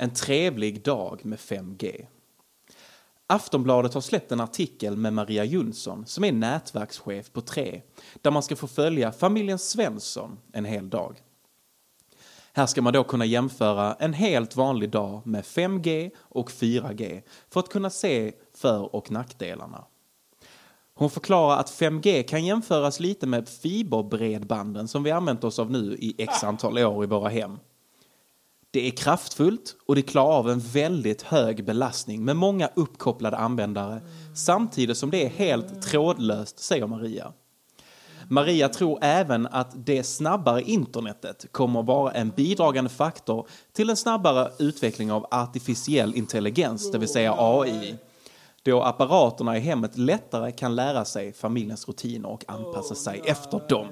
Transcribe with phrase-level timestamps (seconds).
[0.00, 2.06] En trevlig dag med 5G.
[3.26, 7.82] Aftonbladet har släppt en artikel med Maria Jonsson som är nätverkschef på 3
[8.22, 11.22] där man ska få följa familjen Svensson en hel dag.
[12.52, 17.60] Här ska man då kunna jämföra en helt vanlig dag med 5G och 4G för
[17.60, 19.84] att kunna se för och nackdelarna.
[20.94, 25.96] Hon förklarar att 5G kan jämföras lite med fiberbredbanden som vi använt oss av nu
[26.00, 27.58] i x antal år i våra hem.
[28.70, 34.00] Det är kraftfullt och det klarar av en väldigt hög belastning med många uppkopplade användare
[34.34, 37.32] samtidigt som det är helt trådlöst, säger Maria.
[38.28, 44.50] Maria tror även att det snabbare internetet kommer vara en bidragande faktor till en snabbare
[44.58, 47.94] utveckling av artificiell intelligens, det vill säga AI.
[48.62, 53.86] Då apparaterna i hemmet lättare kan lära sig familjens rutiner och anpassa sig efter dem.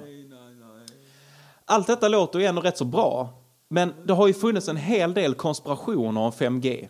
[1.64, 5.14] Allt detta låter ju ändå rätt så bra, men det har ju funnits en hel
[5.14, 6.88] del konspirationer om 5G.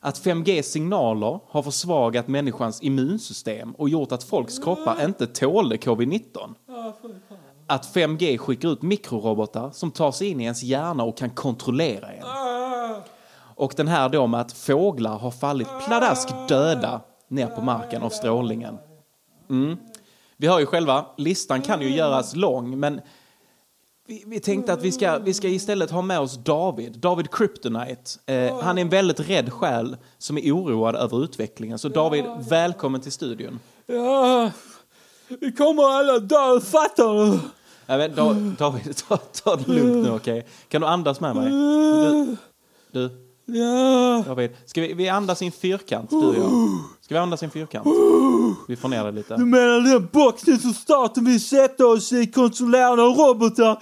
[0.00, 6.54] Att 5G-signaler har försvagat människans immunsystem och gjort att folks kroppar inte tålde covid-19.
[7.66, 12.12] Att 5G skickar ut mikrorobotar som tar sig in i ens hjärna och kan kontrollera
[12.12, 12.24] en.
[13.54, 18.10] Och den här då med att fåglar har fallit pladask döda ner på marken av
[18.10, 18.78] strålningen.
[19.50, 19.76] Mm.
[20.36, 23.00] Vi hör ju själva, listan kan ju göras lång, men
[24.06, 28.10] vi, vi tänkte att vi ska, vi ska istället ha med oss David, David Kryptonite.
[28.26, 31.78] Eh, han är en väldigt rädd själ som är oroad över utvecklingen.
[31.78, 33.60] Så David, välkommen till studion.
[33.86, 34.50] Ja,
[35.40, 37.38] vi kommer alla dö, fattar du?
[37.86, 40.46] Ja, men, da, David, ta, ta det lugnt nu, okej?
[40.68, 41.50] Kan du andas med mig?
[41.50, 42.36] Du,
[42.92, 46.50] du Ja, David, ska vi, vi andas i en fyrkant, du och jag?
[47.00, 47.86] Ska vi andas i en fyrkant?
[48.68, 49.36] Vi får ner det lite.
[49.36, 53.78] du menar den boxen som staten vill sätta oss i kontrollerade av robotar?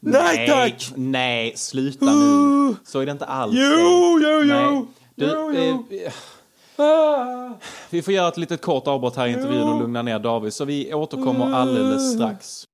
[0.00, 0.92] Nej tack!
[0.96, 2.74] Nej, sluta nu.
[2.84, 3.54] Så är det inte alls.
[3.56, 4.86] Jo, jo, jo!
[5.14, 5.96] Du, Jo, jo.
[5.96, 6.12] eh,
[6.76, 7.58] Ah.
[7.90, 10.64] Vi får göra ett litet kort avbrott här i intervjun och lugna ner David, så
[10.64, 12.64] vi återkommer alldeles strax.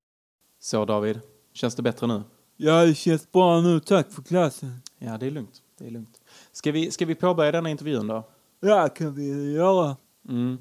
[0.60, 1.20] Så David,
[1.54, 2.22] känns det bättre nu?
[2.56, 3.80] Ja, det känns bra nu.
[3.80, 4.80] Tack för klassen.
[4.98, 5.62] Ja, det är lugnt.
[5.78, 6.20] Det är lugnt.
[6.52, 8.22] Ska vi, ska vi påbörja denna intervjun då?
[8.60, 9.96] Ja, kan vi göra.
[10.28, 10.58] Mm.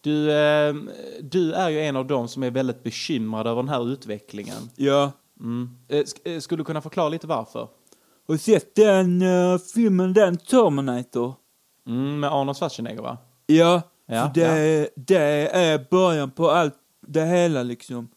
[0.00, 0.74] Du, eh,
[1.22, 4.70] du är ju en av dem som är väldigt bekymrad över den här utvecklingen.
[4.76, 5.12] Ja.
[5.40, 5.70] Mm.
[5.88, 7.60] Eh, sk- eh, skulle du kunna förklara lite varför?
[8.28, 11.34] Har du sett den uh, filmen, den Terminator?
[11.86, 13.18] Mm, med Arnold Schwarzenegger va?
[13.46, 16.74] Ja, Ja, för det, det är början på allt
[17.06, 18.08] det hela liksom.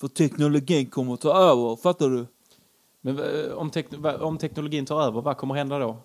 [0.00, 2.26] För teknologin kommer att ta över, fattar du?
[3.04, 5.96] Men eh, om, tek- om teknologin tar över, vad kommer hända då?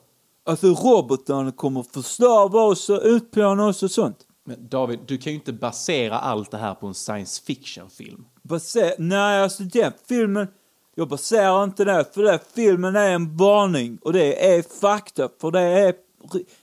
[0.44, 4.18] Alltså robotarna kommer förstöra oss och utplåna oss och sånt.
[4.46, 8.26] Men David, du kan ju inte basera allt det här på en science fiction-film.
[8.44, 10.48] Baser nej, alltså den filmen,
[10.96, 15.52] jag baserar inte det, för den filmen är en varning och det är fakta, för
[15.52, 15.94] det är,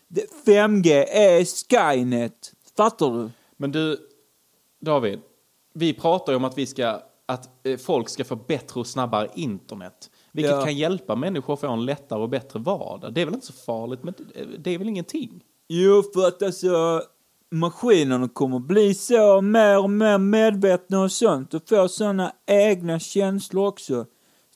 [0.08, 2.52] det, 5G är Skynet.
[2.76, 3.30] Fattar du?
[3.56, 3.98] Men du,
[4.80, 5.20] David,
[5.74, 9.30] vi pratar ju om att vi ska att eh, folk ska få bättre och snabbare
[9.34, 10.10] internet.
[10.36, 10.62] Vilket Ja.
[10.64, 13.12] kan hjälpa människor att få en lättare och bättre vardag.
[13.14, 14.14] Det är väl inte så farligt, men
[14.58, 15.44] det- är väl ingenting?
[15.68, 17.02] Jo, för att alltså
[17.50, 23.66] maskinerna kommer bli så mer och mer medvetna och sånt och få såna egna känslor
[23.66, 24.04] också.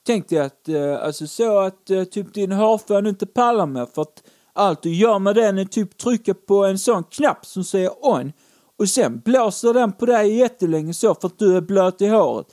[0.06, 4.02] Tänk dig att, eh, alltså så att eh, typ din hårfön inte pallar mer för
[4.02, 7.90] att allt du gör med den är typ trycka på en sån knapp som säger
[8.06, 8.32] on
[8.78, 12.46] och sen blåser den på dig jättelänge så för att du är blöt i håret.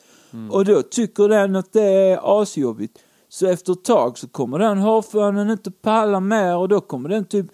[0.52, 3.00] Och då tycker den att det är asjobbigt.
[3.38, 7.26] Så efter ett tag så kommer den hårfönen inte palla mer och då kommer den
[7.26, 7.46] typ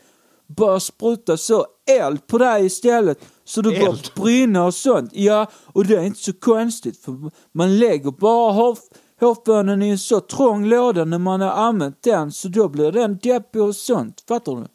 [0.47, 1.65] börja spruta så
[1.99, 3.19] eld på dig istället.
[3.43, 5.09] Så du börjar brinna och sånt.
[5.13, 8.77] Ja, och det är inte så konstigt för man lägger bara hår,
[9.19, 13.17] hårfönen i en så trång låda när man har använt den så då blir den
[13.17, 14.23] deppig och sånt.
[14.27, 14.67] Fattar du?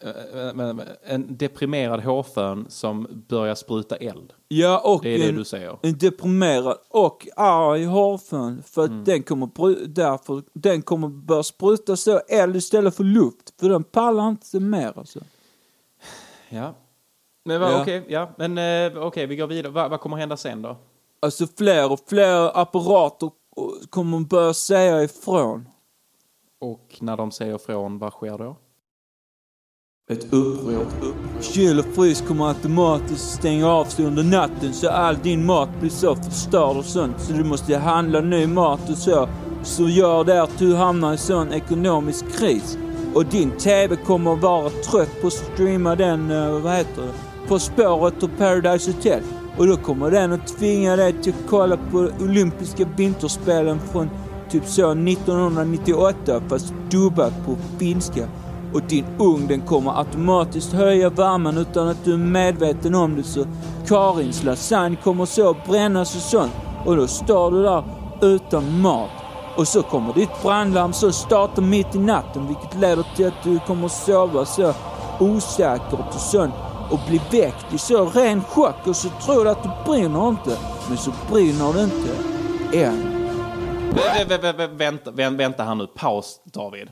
[0.00, 4.32] Eh, men- men En deprimerad hårfön som börjar spruta eld.
[4.48, 5.78] Ja, och Det är det en, du säger.
[5.82, 9.04] en deprimerad och arg hårfön för att Mm.
[9.04, 14.28] den kommer därför den kommer börja spruta så eld istället för luft för den pallar
[14.28, 15.20] inte mer alltså.
[16.48, 16.74] Ja.
[17.44, 17.82] Men va, Ja.
[17.82, 18.30] okej, ja.
[18.38, 19.72] Men eh, okej, vi går vidare.
[19.72, 20.76] Va, vad kommer hända sen då?
[21.20, 23.30] Alltså fler och fler apparater
[23.90, 25.68] kommer börja säga ifrån.
[26.60, 28.56] Och när de säger ifrån, vad sker då?
[30.10, 30.86] Ett uppror.
[31.40, 35.90] Kyl och frys kommer automatiskt stänga av sig under natten så all din mat blir
[35.90, 39.28] så förstörd och sånt så du måste handla ny mat och så.
[39.62, 42.78] Så gör det att du hamnar i sån ekonomisk kris.
[43.14, 47.48] Och din TV kommer att vara trött på att streama den, eh, vad heter det,
[47.48, 49.22] På spåret och Paradise Hotel.
[49.56, 54.10] Och då kommer den att tvinga dig till att kolla på olympiska vinterspelen från
[54.50, 58.28] typ så 1998 fast dubbat på finska.
[58.74, 63.22] Och din ugn den kommer automatiskt höja värmen utan att du är medveten om det
[63.22, 63.44] så
[63.88, 66.52] Karins lasagne kommer så brännas och sånt.
[66.84, 67.84] Och då står du där
[68.22, 69.10] utan mat.
[69.56, 73.58] Och så kommer ditt brandlarm så starta mitt i natten vilket leder till att du
[73.58, 74.72] kommer sova så
[75.20, 76.54] osäkert och sånt
[76.90, 80.58] och bli väckt i så ren chock och så tror du att du brinner inte.
[80.88, 82.10] Men så brinner det inte
[82.84, 83.12] än.
[84.18, 86.88] Vänta, Vänta, vänta här nu, paus David.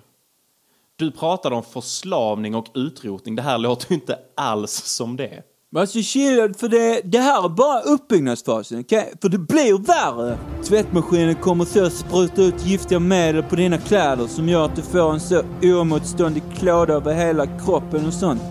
[0.96, 3.36] Du pratade om förslavning och utrotning.
[3.36, 5.42] Det här låter ju inte alls som det.
[5.72, 9.12] Men alltså chilla, för det, det här är bara uppbyggnadsfasen, okej?
[9.22, 10.38] För det blir värre.
[10.64, 15.12] Tvättmaskinen kommer så spruta ut giftiga medel på dina kläder som gör att du får
[15.12, 18.42] en så oemotståndlig klåda över hela kroppen och sånt.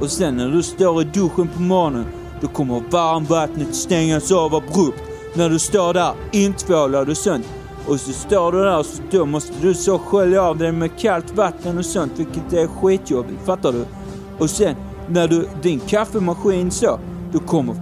[0.00, 2.06] Och sen när du står i duschen på morgonen,
[2.40, 5.02] då kommer varmvattnet stängas av abrupt.
[5.34, 7.46] När du står där intvålad och sånt.
[7.88, 10.98] Och så står du där och så då måste du så skölja av dig med
[10.98, 13.46] kallt vatten och sånt, vilket är skitjobbigt.
[13.46, 13.84] Fattar du?
[14.38, 14.76] Och sen
[15.08, 16.98] när du, din kaffemaskin så,
[17.32, 17.74] då kommer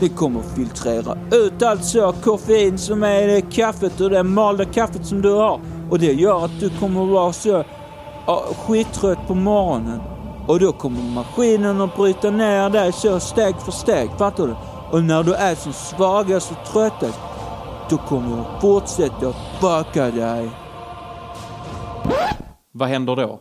[0.00, 4.64] det kommer filtrera ut allt så koffein som är i det kaffet och det malda
[4.64, 5.60] kaffet som du har.
[5.90, 7.64] Och det gör att du kommer vara så
[8.26, 10.00] ja, skittrött på morgonen.
[10.46, 14.54] Och då kommer maskinen att bryta ner dig så steg för steg, fattar du?
[14.90, 17.18] Och när du är som svagast och tröttast,
[17.90, 20.50] då kommer de fortsätta fucka dig.
[22.72, 23.40] Vad händer då?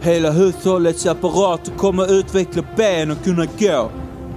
[0.00, 3.90] Hela hushållets apparater kommer utveckla ben och kunna gå.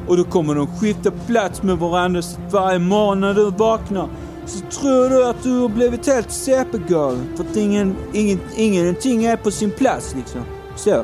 [0.07, 4.09] Och då kommer de skifta plats med varandra så varje morgon när du vaknar
[4.45, 7.27] så tror du att du har blivit helt CP-galen.
[7.35, 10.41] För att ingen, ingen, ingenting är på sin plats liksom.
[10.75, 11.03] Så.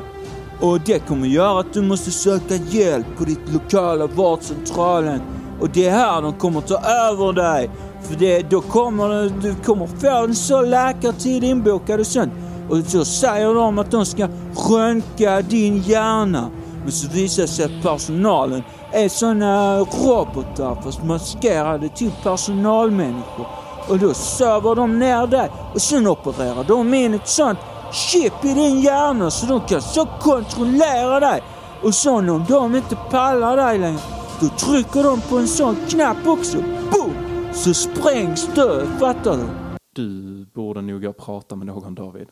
[0.60, 5.20] Och det kommer göra att du måste söka hjälp på ditt lokala vårdcentralen.
[5.60, 7.70] Och det är här de kommer ta över dig.
[8.02, 12.32] För det, då kommer du, du kommer få en så läkartid inbokad och sånt.
[12.70, 14.28] Och så säger de att de ska
[14.70, 16.50] röntga din hjärna.
[16.82, 18.62] Men så visar det sig att personalen
[18.92, 23.46] är såna robotar fast maskerade till personalmänniskor.
[23.88, 27.58] Och då söver de ner dig och sen opererar de in ett sånt
[27.92, 31.42] chip i din hjärna så de kan så kontrollera dig.
[31.82, 34.00] Och så om de inte pallar dig längre,
[34.44, 36.58] då trycker de på en sån knapp också.
[36.92, 37.12] Boom!
[37.52, 39.46] Så sprängs du, fattar du?
[39.92, 42.28] Du borde nog prata med någon David.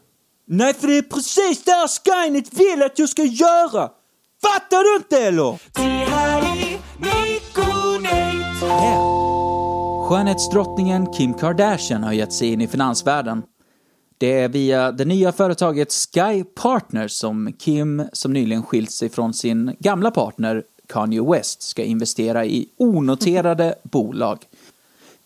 [0.47, 3.91] Nej, för det är precis det här Skynet vill att jag ska göra!
[4.43, 5.59] Fattar du inte eller?
[10.09, 13.43] Skönhetsdrottningen Kim Kardashian har gett sig in i finansvärlden.
[14.19, 19.35] Det är via det nya företaget Sky Partners som Kim, som nyligen skilt sig från
[19.35, 24.39] sin gamla partner Kanye West, ska investera i onoterade bolag.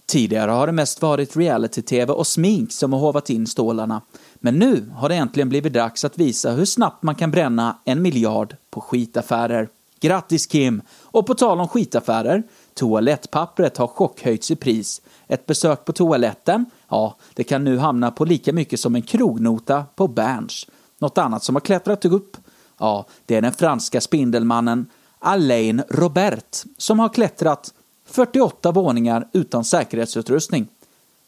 [0.06, 4.02] Tidigare har det mest varit reality-tv och smink som har hovat in stålarna.
[4.34, 8.02] Men nu har det äntligen blivit dags att visa hur snabbt man kan bränna en
[8.02, 9.68] miljard på skitaffärer.
[10.00, 10.82] Grattis Kim!
[11.02, 12.42] Och på tal om skitaffärer,
[12.74, 15.02] toalettpappret har chockhöjts i pris.
[15.28, 19.84] Ett besök på toaletten, ja, det kan nu hamna på lika mycket som en krognota
[19.96, 20.66] på Berns.
[20.98, 22.36] Något annat som har klättrat upp,
[22.78, 24.86] ja, det är den franska spindelmannen
[25.26, 27.74] Alain Robert som har klättrat
[28.06, 30.66] 48 våningar utan säkerhetsutrustning.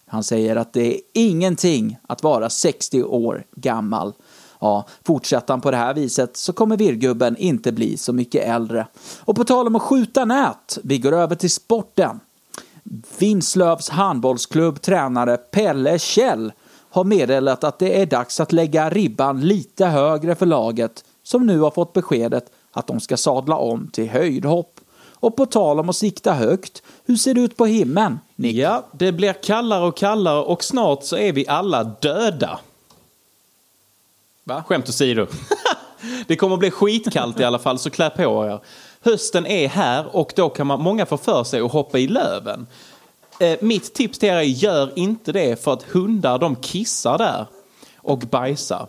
[0.07, 4.12] Han säger att det är ingenting att vara 60 år gammal.
[4.61, 8.87] Ja, fortsätter han på det här viset så kommer virrgubben inte bli så mycket äldre.
[9.21, 12.21] Och på tal om att skjuta nät, vi går över till sporten.
[13.19, 16.52] Vinslövs handbollsklubb tränare Pelle Kjell
[16.90, 21.61] har meddelat att det är dags att lägga ribban lite högre för laget som nu
[21.61, 24.81] har fått beskedet att de ska sadla om till höjdhopp.
[25.21, 28.57] Och på tal om att sikta högt, hur ser det ut på himlen, Nick?
[28.57, 32.61] Ja, det blir kallare och kallare och snart så är vi alla döda.
[34.45, 34.65] Va?
[34.67, 35.27] Skämt åsido.
[36.27, 38.61] det kommer att bli skitkallt i alla fall, så klä på er.
[39.01, 42.67] Hösten är här och då kan man, många få för sig att hoppa i löven.
[43.41, 47.47] Eh, mitt tips till er är gör inte det för att hundar de kissar där
[47.97, 48.89] och bajsar.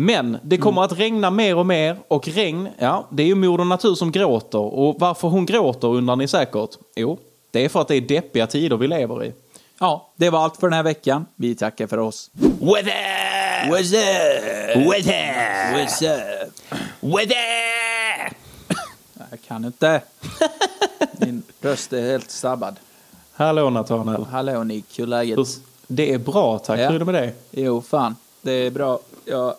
[0.00, 3.64] Men det kommer att regna mer och mer och regn, ja, det är ju moder
[3.64, 4.58] natur som gråter.
[4.58, 6.70] Och varför hon gråter undrar ni säkert?
[6.96, 7.18] Jo,
[7.50, 9.32] det är för att det är deppiga tider vi lever i.
[9.80, 11.26] Ja, det var allt för den här veckan.
[11.36, 12.30] Vi tackar för oss.
[12.34, 12.50] Up?
[12.60, 14.86] What's up?
[15.82, 16.52] What's up?
[19.30, 20.02] Jag kan inte.
[21.12, 22.76] Min röst är helt stabbad.
[23.32, 24.24] Hallå Nathanael.
[24.24, 25.38] Hallå Nick, hur är läget?
[25.86, 26.80] Det är bra tack.
[26.80, 26.88] Ja.
[26.88, 27.34] Hur är det med dig?
[27.50, 28.16] Jo, fan.
[28.42, 28.98] Det är bra.
[29.24, 29.54] Jag,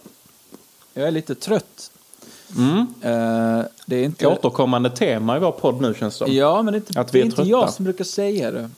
[1.00, 1.91] jag är lite trött.
[2.58, 2.77] Mm.
[3.01, 4.27] Eh, det är inte...
[4.27, 6.34] Återkommande tema i vår podd nu känns det som.
[6.36, 7.50] Ja, men det är inte, Att vi är inte trötta.
[7.50, 8.70] jag som brukar säga det.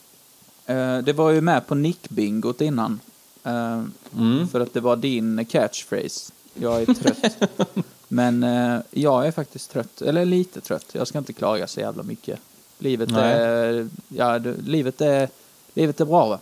[0.65, 2.99] Eh, det var ju med på Nick-bingot innan.
[3.43, 3.81] Eh,
[4.17, 4.47] Mm.
[4.47, 6.31] För att det var din catchphrase.
[6.53, 7.37] Jag är trött.
[8.07, 8.45] men
[8.91, 10.01] jag är faktiskt trött.
[10.01, 10.85] Eller lite trött.
[10.91, 12.39] Jag ska inte klaga så jävla mycket.
[12.79, 13.33] Livet Nej.
[13.33, 13.89] är...
[14.07, 15.29] Ja, det, livet är...
[15.73, 16.39] Livet är bra va?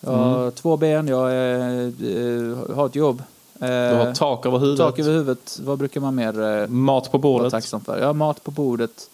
[0.00, 0.52] Jag har Mm.
[0.52, 3.22] två ben, jag är, har ett jobb.
[3.60, 4.78] Eh, Du har tak över huvudet.
[4.86, 5.58] tak över huvudet.
[5.64, 7.50] Vad brukar man mer eh, Mat på vara bordet.
[7.50, 8.02] tacksam för?
[8.02, 9.10] Har mat på bordet.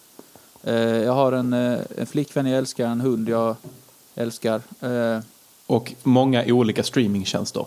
[0.63, 3.55] Eh, jag har en, eh, en flickvän jag älskar, en hund jag
[4.15, 4.61] älskar.
[4.81, 5.19] Eh,
[5.67, 7.65] Och många olika streamingtjänster.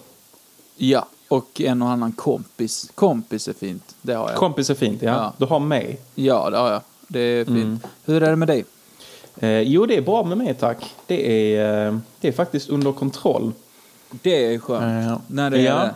[0.77, 2.91] ja, och en och annan kompis.
[2.95, 4.39] Kompis är fint, det har jag.
[4.39, 5.11] Kompis är fint, ja.
[5.13, 5.33] Ja.
[5.37, 6.01] Du har mig.
[6.15, 6.81] ja, det har jag.
[7.09, 7.57] Det är fint.
[7.57, 7.79] Mm.
[8.05, 8.65] Hur är det med dig?
[9.37, 10.95] Eh, jo, det är bra med mig tack.
[11.07, 13.53] Det är, eh, det är faktiskt under kontroll.
[14.11, 15.07] Det är skönt.
[15.11, 15.73] Eh, När det ja.
[15.75, 15.95] är,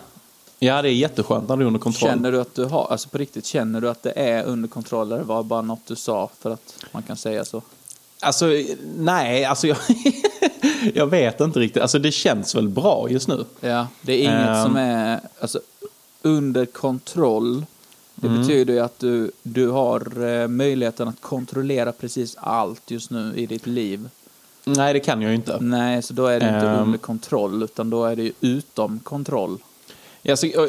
[0.62, 2.10] Ja, det är jätteskönt när det är under kontroll.
[2.10, 5.12] känner du att du har, alltså på riktigt, känner du att det är under kontroll
[5.12, 7.62] eller var det bara något du sa för att man kan säga så?
[8.22, 8.46] Alltså,
[8.98, 9.76] nej, alltså jag,
[10.94, 11.82] jag vet inte riktigt.
[11.82, 13.44] Alltså det känns väl bra just nu.
[13.60, 14.64] Ja, det är inget Ehm.
[14.64, 15.60] som är alltså,
[16.22, 17.64] under kontroll.
[18.14, 18.40] Det Mm.
[18.40, 23.46] betyder ju att du, du har eh, möjligheten att kontrollera precis allt just nu i
[23.46, 24.08] ditt liv.
[24.64, 25.58] Nej, det kan jag ju inte.
[25.60, 26.82] Nej, så då är det inte Ehm.
[26.82, 29.58] under kontroll, utan då är det ju utom kontroll.
[30.28, 30.68] Alltså, jag,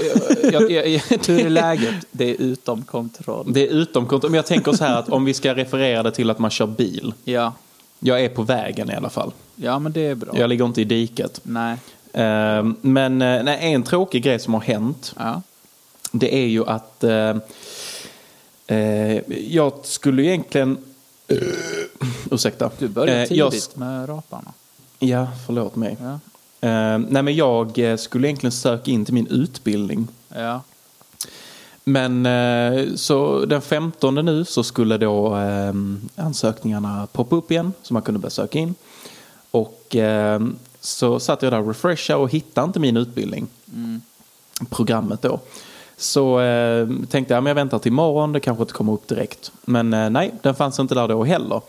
[0.51, 1.96] jag, jag, jag, Hur är läget?
[2.12, 3.53] Det är utom kontroll.
[3.53, 4.31] det är utom kontroll.
[4.31, 6.67] Men jag tänker så här att om vi ska referera det till att man kör
[6.67, 7.13] bil.
[7.24, 7.53] Ja,
[8.00, 9.31] Jag är på vägen i alla fall.
[9.55, 10.34] ja men det är bra.
[10.39, 11.39] Jag ligger inte i diket.
[11.43, 11.77] Nej,
[12.13, 15.13] Ehm, Men eh, nej, en tråkig grej som har hänt.
[15.20, 15.41] ja.
[16.12, 17.38] Det är ju att eh,
[19.48, 20.77] jag skulle egentligen...
[21.31, 21.38] Uh,
[22.31, 22.72] ursäkta.
[22.79, 24.53] Du börjar Eh, tidigt jag- med raparna.
[25.00, 25.98] Ja, förlåt mig.
[26.01, 26.20] Ja,
[26.62, 30.08] Eh, nej, men jag eh, skulle egentligen söka in till min utbildning.
[30.36, 30.62] ja.
[31.84, 35.74] Men eh, så den 15 nu så skulle då eh,
[36.15, 38.75] ansökningarna poppa upp igen så man kunde börja söka in.
[39.51, 39.96] Och
[40.80, 43.48] så satt jag där och refreshade och hittade inte min utbildning.
[43.74, 44.01] Mm.
[44.70, 45.39] Programmet då.
[45.98, 46.39] Så
[47.10, 49.51] tänkte jag men jag väntar till imorgon, det kanske inte kommer upp direkt.
[49.65, 51.62] Men nej, den fanns inte där då heller.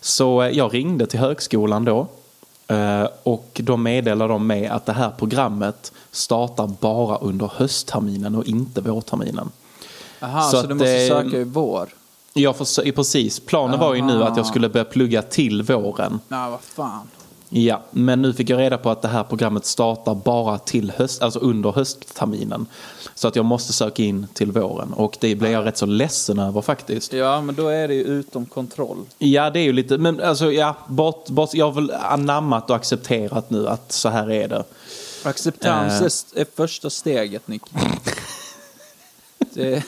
[0.00, 2.06] Så jag ringde till högskolan då.
[2.72, 8.44] Eh, och då meddelade de mig att det här programmet startar bara under höstterminen och
[8.46, 9.50] inte vårterminen.
[10.20, 11.88] Aha, Så så, att du måste det- söka i vår?
[12.34, 14.30] Får, precis, planen var ju nu Aha.
[14.30, 16.20] att jag skulle börja plugga till våren.
[16.28, 17.08] Nej, vad fan.
[17.54, 21.22] Ja, men nu fick jag reda på att det här programmet startar bara till höst,
[21.22, 22.66] alltså under höstterminen.
[23.14, 26.38] Så att jag måste söka in till våren och det blir jag rätt så ledsen
[26.38, 27.12] över faktiskt.
[27.12, 28.98] Ja, men då är det ju utom kontroll.
[29.18, 32.76] Ja, det är ju lite, men alltså ja, bort, bort, jag har väl anammat och
[32.76, 34.64] accepterat nu att så här är det.
[35.22, 36.00] Acceptans
[36.34, 36.40] Eh.
[36.40, 37.62] är är första steget, Nick.
[39.54, 39.82] Det,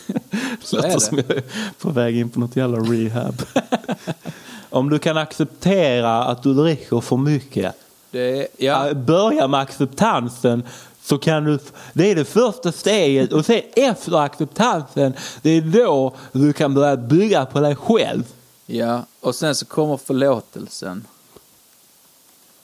[0.63, 1.43] så Låter är som jag är
[1.79, 3.43] på väg in på något jävla rehab.
[4.75, 7.75] Om du kan acceptera att du dricker för mycket,
[8.11, 8.95] det ja, Ja.
[8.95, 10.63] Börja med acceptansen
[11.03, 11.59] så kan du,
[11.93, 15.13] det är det första steget och sen efter acceptansen,
[15.43, 18.23] det är då du kan börja bygga på dig själv.
[18.67, 21.07] ja, och sen så kommer förlåtelsen.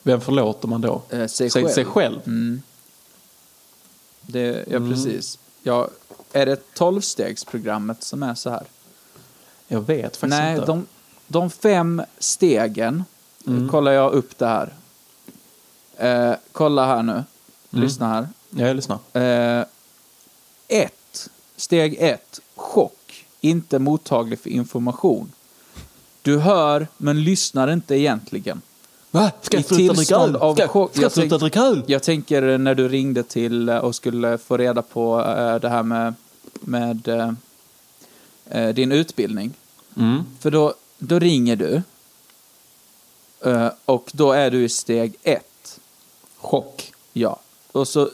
[0.03, 1.01] Vem förlåter man då?
[1.09, 1.73] Eh, sig, Sig- själv.
[1.73, 2.19] sig själv?
[2.25, 2.61] Mm.
[4.21, 4.89] Det, ja, Mm.
[4.91, 5.39] precis.
[5.63, 5.87] Ja,
[6.33, 8.63] är det tolvstegsprogrammet som är så här?
[9.67, 10.65] Jag vet faktiskt Nej, inte.
[10.65, 10.85] de,
[11.31, 13.03] de fem stegen,
[13.47, 13.69] Mm.
[13.69, 14.73] kollar jag upp det här.
[15.97, 17.11] Eh, kolla här nu.
[17.11, 17.25] Mm.
[17.69, 18.27] Lyssna här.
[18.49, 18.97] Ja, jag lyssnar.
[19.13, 19.65] Eh,
[20.67, 21.29] ett.
[21.55, 22.39] Steg ett.
[22.55, 23.25] Chock.
[23.41, 25.31] Inte mottaglig för information.
[26.21, 28.61] Du hör, men lyssnar inte egentligen.
[29.11, 29.31] Va?
[29.41, 30.35] Ska jag sluta dricka öl?
[30.35, 30.91] av Ska, chock.
[30.91, 31.83] ska jag Jag sluta dricka öl?
[31.87, 35.83] Jag tänker när du ringde till eh, och skulle få reda på eh, det här
[35.83, 36.13] med,
[36.61, 37.07] med
[38.49, 39.53] eh, din utbildning.
[39.97, 40.23] Mm.
[40.39, 40.73] För då,
[41.03, 41.81] då ringer du.
[43.49, 45.79] eh, Och då är du i steg ett.
[46.37, 46.93] Chock.
[47.13, 47.39] Ja.
[47.71, 48.09] Och så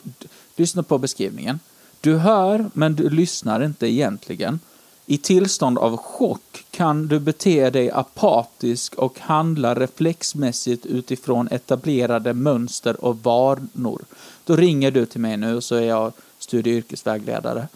[0.55, 1.59] lyssna på beskrivningen.
[2.01, 4.59] Du hör, men du lyssnar inte egentligen.
[5.05, 13.05] I tillstånd av chock kan du bete dig apatisk och handla reflexmässigt utifrån etablerade mönster
[13.05, 14.01] och vanor.
[14.45, 17.67] Då ringer du till mig nu och så är jag studie och yrkesvägledare.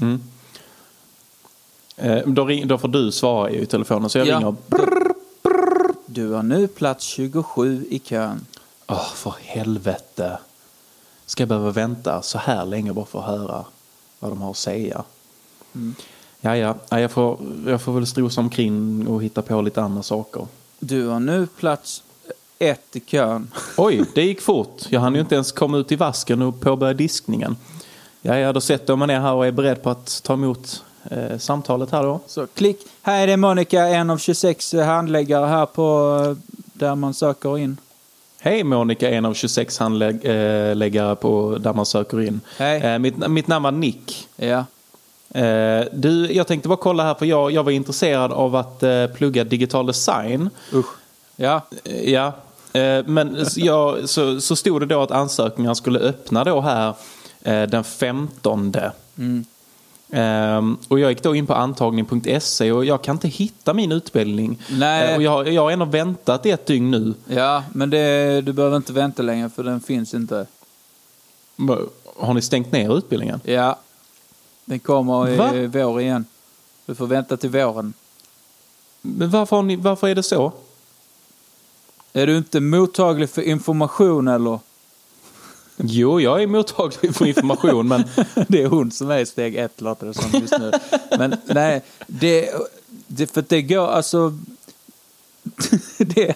[0.00, 0.22] Mm.
[1.96, 4.38] Eh, då, ring, då får du svara i telefonen så jag Ja.
[4.38, 4.54] ringer.
[6.06, 8.46] Du har nu plats 27 i kön.
[8.88, 10.38] Åh, för helvete.
[11.26, 13.64] Ska jag behöva vänta så här länge bara för att höra
[14.20, 15.04] vad de har att säga?
[16.40, 20.02] Ja, ja, ja jag, får, jag får väl strosa omkring och hitta på lite andra
[20.02, 20.46] saker.
[20.78, 22.02] Du har nu plats
[22.58, 23.50] ett i kön.
[23.76, 24.82] Oj, det gick fort.
[24.88, 27.56] Jag hann ju inte ens komma ut i vasken och påbörja diskningen.
[28.22, 30.84] Ja, ja, då sätter jag mig ner här och är beredd på att ta emot
[31.10, 32.20] eh, samtalet här då.
[32.26, 32.78] Så klick.
[33.02, 36.36] Här är det Monica, en av 26 handläggare här på eh,
[36.72, 37.76] där man söker in.
[38.40, 42.40] Hej Monica, en av 26 handläggare på där man söker in.
[42.56, 42.80] Hej.
[42.80, 44.28] Eh, mitt, mitt namn är Nick.
[44.36, 44.64] Ja.
[45.34, 49.06] Eh, du, jag tänkte bara kolla här för jag, jag var intresserad av att eh,
[49.06, 50.50] plugga digital design.
[50.72, 50.86] Usch.
[51.36, 51.60] Ja.
[51.84, 52.26] Eh, ja,
[52.72, 56.94] eh, men jag, så, så stod det då att ansökningarna skulle öppna då här
[57.42, 58.74] eh, den 15.
[59.18, 59.44] Mm.
[60.16, 64.62] Ehm, och jag gick då in på antagning.se och jag kan inte hitta min utbildning.
[64.70, 67.14] Eh, och jag, jag har ändå väntat ett dygn nu.
[67.26, 70.46] Ja, men det, du behöver inte vänta längre för den finns inte.
[72.16, 73.40] Har ni stängt ner utbildningen?
[73.44, 73.78] Ja.
[74.64, 75.50] Den kommer i Va?
[75.66, 76.24] vår igen.
[76.86, 77.92] Du får vänta till våren.
[79.00, 80.52] Men varför, har ni, varför är det så?
[82.12, 84.58] Är du inte mottaglig för information eller?
[85.76, 88.04] Jo, jag är mottaglig för information men
[88.48, 90.72] Det är hon som är i steg ett låter det som just nu.
[91.18, 92.50] Men nej, det,
[93.06, 94.38] det, för det går alltså...
[95.98, 96.34] Det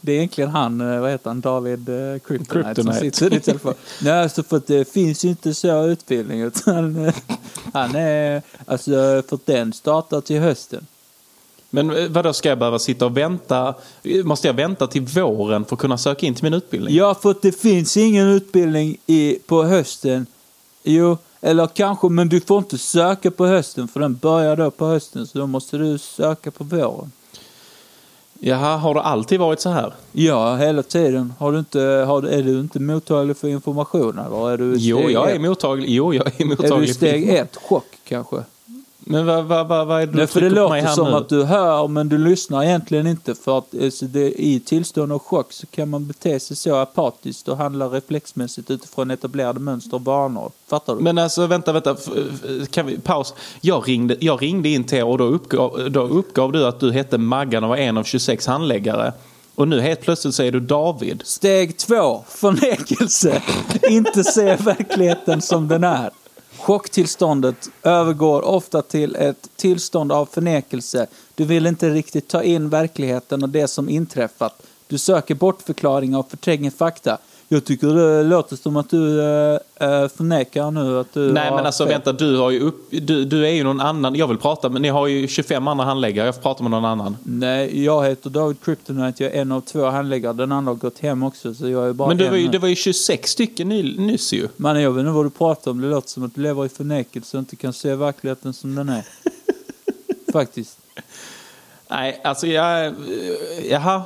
[0.00, 3.16] det är egentligen han, eh, vad heter han, David eh, Kryptonite, som Kryptonite.
[3.16, 3.74] sitter i telefon.
[4.02, 7.14] Nej, alltså för att det finns ju inte så utbildning utan eh,
[7.72, 8.90] han är, alltså
[9.28, 10.86] för att den startar till hösten.
[11.70, 13.74] Men eh, vadå, ska jag behöva sitta och vänta?
[14.24, 16.94] Måste jag vänta till våren för att kunna söka in till min utbildning?
[16.94, 20.26] Ja, för att det finns ingen utbildning i, på hösten.
[20.82, 24.86] Jo, eller kanske, men du får inte söka på hösten för den börjar då på
[24.86, 27.12] hösten så då måste du söka på våren.
[28.42, 29.92] Jaha, har det alltid varit så här?
[30.12, 31.32] Ja, hela tiden.
[31.38, 35.30] Har du inte, har, är du inte mottaglig för information eller är du Jo, jag
[35.30, 35.90] är mottaglig.
[35.90, 36.88] Jo, jag är Är du mottaglig.
[36.88, 38.36] i steg ett, chock kanske?
[39.04, 41.16] Men vad, vad, vad, vad är det du Nej, för det låter som nu?
[41.16, 45.18] att du hör men du lyssnar egentligen inte för att alltså, det, i tillstånd av
[45.18, 50.04] chock så kan man bete sig så apatiskt och handla reflexmässigt utifrån etablerade mönster och
[50.04, 50.52] vanor.
[50.68, 51.02] Fattar du?
[51.02, 51.96] Men alltså vänta, vänta.
[52.70, 53.34] Kan vi, paus.
[53.60, 56.92] Jag ringde, jag ringde in till er och då uppgav, då uppgav du att du
[56.92, 59.12] hette Maggan och var en av 26 handläggare.
[59.54, 61.22] Och nu helt plötsligt säger du David.
[61.24, 63.42] Steg två, förnekelse.
[63.88, 66.10] inte se verkligheten som den är.
[66.60, 71.06] Chocktillståndet övergår ofta till ett tillstånd av förnekelse.
[71.34, 74.62] Du vill inte riktigt ta in verkligheten och det som inträffat.
[74.86, 77.18] Du söker bortförklaringar och förtränger fakta.
[77.52, 81.66] Jag tycker det låter som att du äh, förnekar nu att du Nej har men
[81.66, 81.92] alltså fel.
[81.92, 84.14] vänta, du, har ju upp, du, du är ju någon annan.
[84.14, 86.26] Jag vill prata med, ni har ju 25 andra handläggare.
[86.26, 87.16] Jag får prata med någon annan.
[87.22, 89.24] Nej, jag heter David Kryptonite.
[89.24, 90.32] Jag är en av två handläggare.
[90.32, 92.58] Den andra har gått hem också så jag är bara Men det var, ju, det
[92.58, 94.48] var ju 26 stycken ny, nyss ju.
[94.56, 95.80] Man, jag vet inte vad du pratar om.
[95.80, 98.88] Det låter som att du lever i förnekelse och inte kan se verkligheten som den
[98.88, 99.04] är.
[100.32, 100.78] Faktiskt.
[101.90, 102.94] Nej, alltså jag...
[103.70, 104.02] Jaha,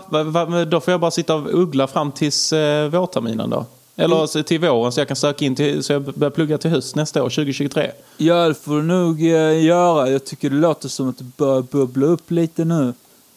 [0.68, 3.66] då får jag bara sitta och uggla fram tills eh, vårterminen då?
[3.97, 6.70] Eller alltså till våren så jag kan söka in till, så jag börjar plugga till
[6.70, 7.90] höst nästa år, 2023.
[8.16, 10.11] Ja, det får du nog eh, göra.
[10.11, 12.92] Jag tycker det låter som att du börjar bubbla upp lite nu.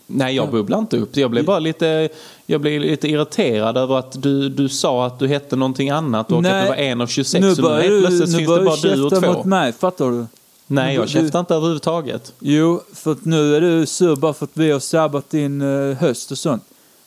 [0.08, 1.18] Nej, jag bubblar inte upp.
[1.18, 2.10] Jag blev bara lite,
[2.46, 6.38] jag blev lite irriterad över att du, du sa att du hette någonting annat och
[6.38, 7.42] att du var en av 26.
[7.42, 9.34] nu så nu börjar helt du, plötsligt nu finns det börjar bara du och två.
[9.34, 10.26] mot mig, fattar du?
[10.68, 12.34] Nej, jag käftar inte överhuvudtaget.
[12.40, 15.98] Jo, för att nu är du sur bara för att vi har sabbat din eh,
[15.98, 16.64] höst och sånt.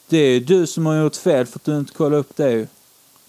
[0.08, 2.66] Det är du som har gjort fel för att du inte kollar upp det ju.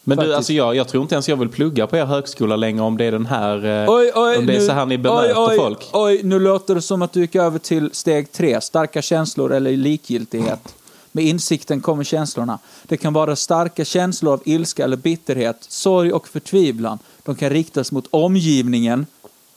[0.03, 0.35] Men du, Faktiskt.
[0.37, 3.05] alltså jag, jag tror inte ens jag vill plugga på er högskola längre om det
[3.05, 3.65] är den här...
[3.83, 5.89] eh, Oj, oj, om det är nu, så här ni bemöter oj, oj, folk.
[5.93, 8.61] Oj, nu låter det som att du gick över till steg tre.
[8.61, 10.75] Starka känslor eller likgiltighet.
[11.11, 12.59] Med insikten kommer känslorna.
[12.83, 16.99] Det kan vara starka känslor av ilska eller bitterhet, sorg och förtvivlan.
[17.23, 19.05] De kan riktas mot omgivningen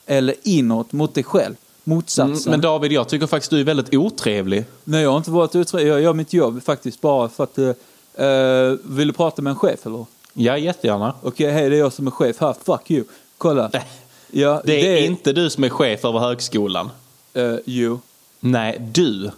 [0.06, 1.54] eller inåt, mot dig själv.
[1.84, 2.30] Motsatsen.
[2.30, 4.64] Mm, Men David, jag tycker faktiskt du är väldigt otrevlig.
[4.84, 5.86] Nej, jag har inte varit utredd.
[5.86, 7.58] Jag gör mitt jobb faktiskt bara för att...
[7.58, 10.06] Uh, vill du prata med en chef eller?
[10.32, 11.14] Ja, jättegärna.
[11.22, 12.54] Okej, hej det är jag som är chef här.
[12.64, 13.04] Fuck you.
[13.38, 13.70] Kolla.
[14.36, 16.90] Ja, Det är inte du som är chef över högskolan.
[17.36, 18.00] Uh, jo.
[18.40, 19.30] Nej, du.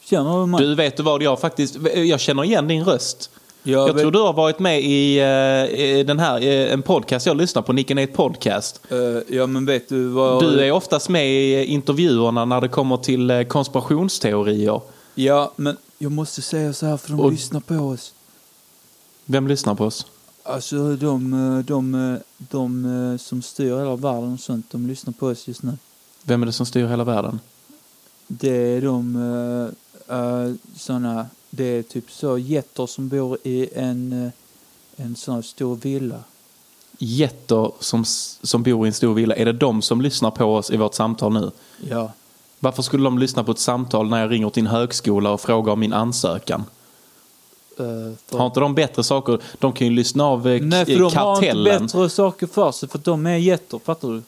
[0.00, 0.60] Känner du mig?
[0.60, 1.22] Du, vet du vad?
[1.22, 1.76] Jag faktiskt...
[1.94, 3.30] Jag känner igen din röst.
[3.68, 7.26] Jag Jag tror du har varit med i, eh, i den här, eh, en podcast
[7.26, 8.80] jag lyssnar på, Nick and Nate Podcast.
[8.90, 10.42] Eh, ja, men vet du vad...
[10.42, 14.80] Du är oftast med i intervjuerna när det kommer till eh, konspirationsteorier.
[15.14, 18.12] Ja, men jag måste säga så här för de Och- lyssnar på oss.
[19.24, 20.06] Vem lyssnar på oss?
[20.42, 21.30] Alltså de,
[21.66, 25.72] de, de, eh, som styr hela världen och sånt, de lyssnar på oss just nu.
[26.22, 27.40] Vem är det som styr hela världen?
[28.26, 29.16] Det är de
[30.10, 34.12] uh, såna, det är typ så getter som bor i en,
[34.96, 36.20] eh, en sån stor villa.
[36.98, 38.04] Getter som,
[38.42, 40.94] som bor i en stor villa, är det de som lyssnar på oss i vårt
[40.94, 41.50] samtal nu?
[41.90, 42.12] Ja.
[42.60, 45.72] Varför skulle de lyssna på ett samtal när jag ringer till en högskola och frågar
[45.72, 46.64] om min ansökan?
[47.78, 47.84] eh,
[48.26, 49.38] för- Har inte de bättre saker?
[49.58, 51.82] De kan ju lyssna av eh, Nej, för de har inte kartellen.
[51.86, 54.22] bättre saker för sig, för de är getter, fattar du?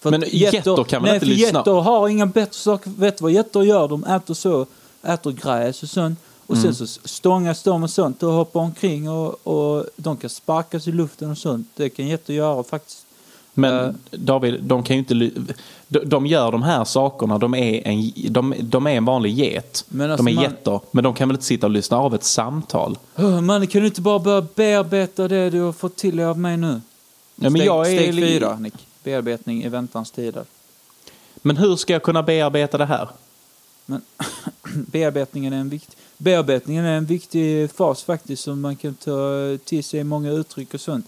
[0.00, 1.58] För Men getter kan väl nej, inte lyssna?
[1.58, 2.90] Getter har inga bättre saker.
[2.90, 3.88] Vet du vad getter gör?
[3.88, 4.66] De äter så,
[5.02, 6.18] äter gräs och sånt.
[6.52, 6.74] Och Mm.
[6.74, 10.92] sen så stångas de och sånt och hoppar omkring och, och de kan sparkas i
[10.92, 11.68] luften och sånt.
[11.76, 13.06] Det kan getter göra faktiskt.
[13.54, 13.94] Men Eh.
[14.10, 15.14] David, de kan ju inte...
[15.88, 19.84] De, de gör de här sakerna, de är en, de, de är en vanlig get.
[20.00, 22.24] Alltså de är man- getter, men de kan väl inte sitta och lyssna av ett
[22.24, 22.98] samtal?
[23.42, 26.56] Man, kan du inte bara börja bearbeta det du har fått till dig av mig
[26.56, 26.80] nu?
[27.36, 28.74] Ja, men steg, jag är steg fyra, Nick.
[29.04, 30.44] Bearbetning i väntans tider.
[31.36, 33.08] Men hur ska jag kunna bearbeta det här?
[33.86, 34.02] Men
[34.74, 39.20] bearbetningen är en viktig, bearbetningen är en viktig fas faktiskt som man kan ta
[39.64, 41.06] till sig många uttryck och sånt.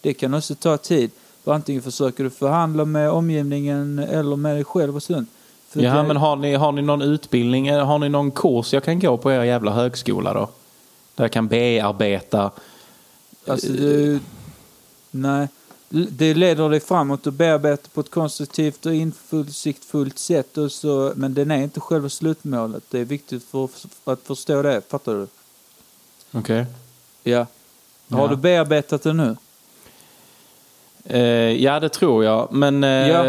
[0.00, 1.10] Det kan också ta tid.
[1.44, 5.28] För antingen försöker du förhandla med omgivningen eller med dig själv och sånt.
[5.68, 8.72] För Ja, det- men har ni, har ni någon utbildning, eller har ni någon kurs
[8.72, 10.48] jag kan gå på er jävla högskola då?
[11.14, 12.50] Där jag kan bearbeta...
[13.46, 14.18] Alltså du...
[15.10, 15.48] Nej.
[15.92, 20.58] Det leder dig framåt och bearbeta på ett konstruktivt och insiktsfullt sätt.
[20.58, 22.82] Och så, men den är inte själva slutmålet.
[22.90, 23.68] Det är viktigt för,
[24.04, 24.82] för att förstå det.
[24.90, 25.26] Fattar du?
[26.38, 26.66] Okej.
[27.22, 27.46] Ja.
[28.10, 28.26] Har Ja.
[28.28, 29.36] du bearbetat det nu?
[31.04, 31.20] Eh,
[31.64, 32.52] ja, det tror jag.
[32.52, 33.22] Men, eh, Ja.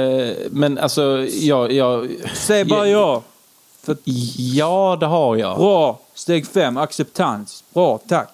[0.52, 3.24] men alltså, jag, jag, Säg bara ja.
[3.82, 3.98] För,
[4.38, 5.58] ja, det har jag.
[5.58, 6.00] bra.
[6.14, 7.64] Steg fem, acceptans.
[7.74, 8.30] Bra, tack.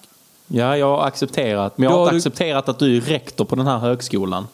[0.48, 1.78] Ja, jag har accepterat.
[1.78, 4.46] Men jag har har inte du- accepterat att du är rektor på den här högskolan.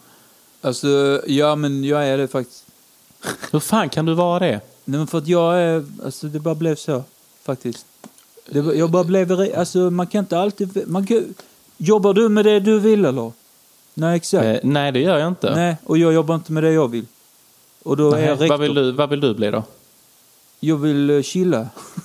[0.61, 2.63] Alltså, ja men jag är det faktiskt.
[3.51, 4.59] Hur fan kan du vara det?
[4.85, 7.03] Nej men för att jag är, alltså det bara blev så.
[7.43, 7.85] Faktiskt.
[8.49, 11.33] Det, jag bara blev, alltså man kan inte alltid, man kan,
[11.77, 13.31] jobbar du med det du vill eller?
[13.93, 14.45] Nej exakt.
[14.45, 15.55] Eh, nej, det gör jag inte.
[15.55, 17.05] Nej, och jag jobbar inte med det jag vill.
[17.83, 18.47] Och då är Nej, jag rektor.
[18.47, 19.63] vad, vill du, vad vill du bli då?
[20.59, 21.67] Jag vill eh, chilla.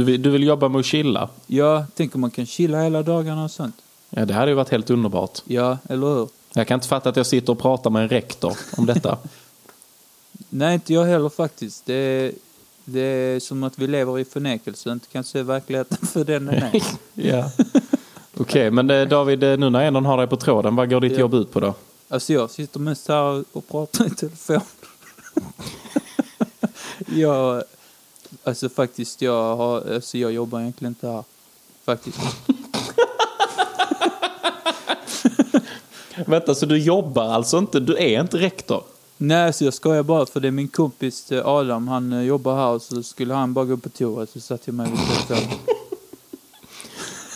[0.00, 1.28] Du vill, du vill jobba med att chilla?
[1.46, 3.74] Jag tänker man kan chilla hela dagarna och sånt.
[4.10, 5.42] Ja, det hade ju varit helt underbart.
[5.44, 6.28] Ja, eller hur?
[6.52, 9.18] Jag kan inte fatta att jag sitter och pratar med en rektor om detta.
[10.48, 11.86] Nej, inte jag heller faktiskt.
[11.86, 12.32] Det är,
[12.84, 16.46] det är som att vi lever i förnekelse och inte kan se verkligheten för den
[16.46, 16.82] den är.
[17.14, 17.50] ja.
[18.36, 21.12] Okej, men eh, David, eh, nu när ändå har dig på tråden, vad går ditt
[21.12, 21.18] Ja.
[21.18, 21.74] jobb ut på då?
[22.08, 24.60] Alltså jag sitter mest här och pratar i telefon.
[27.16, 27.62] jag,
[28.44, 31.24] alltså faktiskt, jag, har, alltså jag jobbar egentligen inte här.
[31.84, 32.18] Faktiskt.
[36.26, 37.80] Vänta, så du jobbar alltså inte?
[37.80, 38.82] Du är inte rektor?
[39.16, 42.56] Nej, så jag skojar bara för det är min kompis eh, Adam, han eh, jobbar
[42.56, 45.38] här och så skulle han bara gå på toa så satte jag mig vid.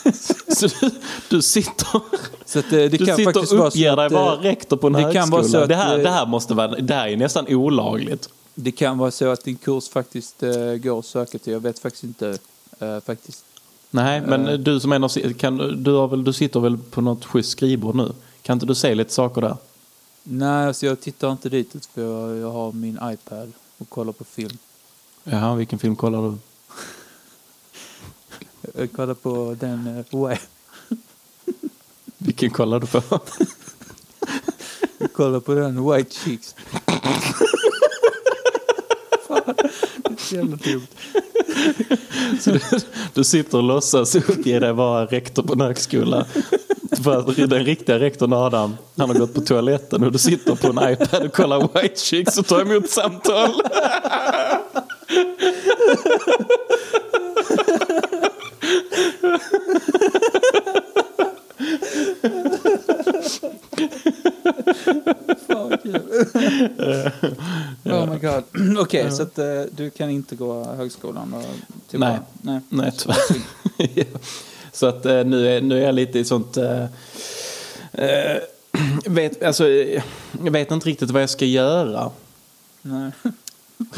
[0.48, 0.90] Så du,
[1.28, 2.00] du sitter,
[2.46, 4.36] Så att, eh, det du kan sitter faktiskt och vara uppger dig att, eh, vara
[4.36, 5.36] rektor på en det kan högskola?
[5.36, 8.28] vara så att, det, här, eh, det, här måste vara, det här är nästan olagligt.
[8.54, 11.52] Det kan vara så att din kurs faktiskt uh, går att söka till.
[11.52, 12.38] Jag vet faktiskt inte.
[12.78, 13.44] eh, faktiskt.
[13.90, 14.54] Nej, men Eh.
[14.58, 17.94] du som ändå si- kan, du, har väl, du sitter väl på något schysst skrivbord
[17.94, 18.12] nu?
[18.42, 19.56] Kan inte du säga lite saker där?
[20.22, 24.24] Nej, alltså jag tittar inte ditåt för jag, jag har min iPad och kollar på
[24.24, 24.58] film.
[25.24, 26.34] Jaha, vilken film kollar du?
[28.74, 30.04] Jag kollar på den...
[30.12, 30.36] Uh.
[32.18, 33.02] Vilken kollar du på?
[34.98, 36.54] Jag kollar på den White Chicks.
[39.28, 40.86] Fan, det är så jävla dumt.
[42.40, 42.60] Så du,
[43.14, 46.26] du sitter och låtsas uppge dig vara rektor på en högskola.
[47.02, 50.92] För den riktiga rektorn Adam, han har gått på toaletten och du sitter på en
[50.92, 53.62] iPad och kollar White Chicks och tar emot samtal.
[65.46, 66.02] Fan vad kul.
[67.84, 68.44] oh my god.
[68.78, 71.34] Okej, så att eh, du kan inte gå högskolan?
[71.34, 71.44] Och,
[71.90, 72.18] till Nej.
[72.42, 72.60] Nej.
[72.68, 73.16] Nej, tyvärr.
[73.94, 74.04] Ja.
[74.72, 76.56] Så att eh, nu är, nu är jag lite i sånt...
[76.56, 76.84] eh,
[77.92, 78.36] eh,
[79.06, 79.68] vet, alltså,
[80.44, 82.10] jag vet inte riktigt vad jag ska göra.
[82.82, 83.10] Nej.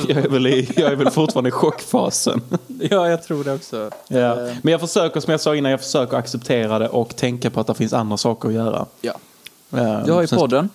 [0.09, 2.41] Jag är väl, i, jag är väl fortfarande i chockfasen.
[2.81, 3.91] Ja, jag tror det också.
[4.09, 4.19] Ja.
[4.49, 7.61] Eh, Men jag försöker, som jag sa innan, jag försöker acceptera det och tänka på
[7.61, 8.87] att det finns andra saker att göra.
[9.01, 9.13] ja.
[9.73, 10.69] Eh, Du har ju sen- podden.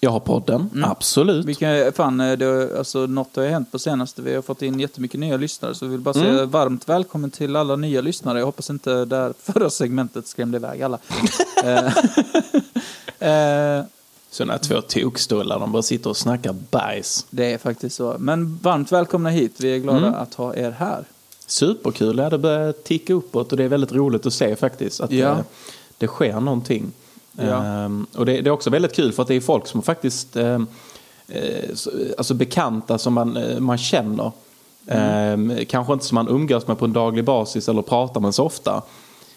[0.00, 0.90] Jag har podden, Mm.
[0.90, 1.46] absolut.
[1.46, 4.22] Vi kan, fan, eh, det, alltså, något har hänt på senaste.
[4.22, 5.74] Vi har fått in jättemycket nya lyssnare.
[5.74, 6.50] Så vi vill bara säga Mm.
[6.50, 8.38] varmt välkommen till alla nya lyssnare.
[8.38, 10.98] Jag hoppas inte det här förra segmentet skrämde iväg alla.
[11.64, 11.92] Eh,
[13.78, 13.84] eh,
[14.34, 17.26] Sådana två tokstollar, de bara sitter och snackar bajs.
[17.30, 18.16] det är faktiskt så.
[18.18, 19.52] Men varmt välkomna hit.
[19.60, 20.14] Vi är glada Mm.
[20.14, 21.04] att ha er här.
[21.46, 25.00] Superkul, ja, det börjar ticka uppåt och det är väldigt roligt att se faktiskt.
[25.00, 25.28] Att Ja.
[25.30, 25.38] eh,
[25.98, 26.92] det sker någonting.
[27.32, 27.64] Ja.
[27.64, 30.36] Ehm, och det, det är också väldigt kul för att det är folk som faktiskt,
[30.36, 30.66] ehm,
[31.28, 34.32] eh, så- alltså bekanta som man, eh, man känner.
[34.86, 35.50] Mm.
[35.50, 38.44] Ehm, kanske inte som man umgås med på en daglig basis eller pratar med så
[38.44, 38.82] ofta.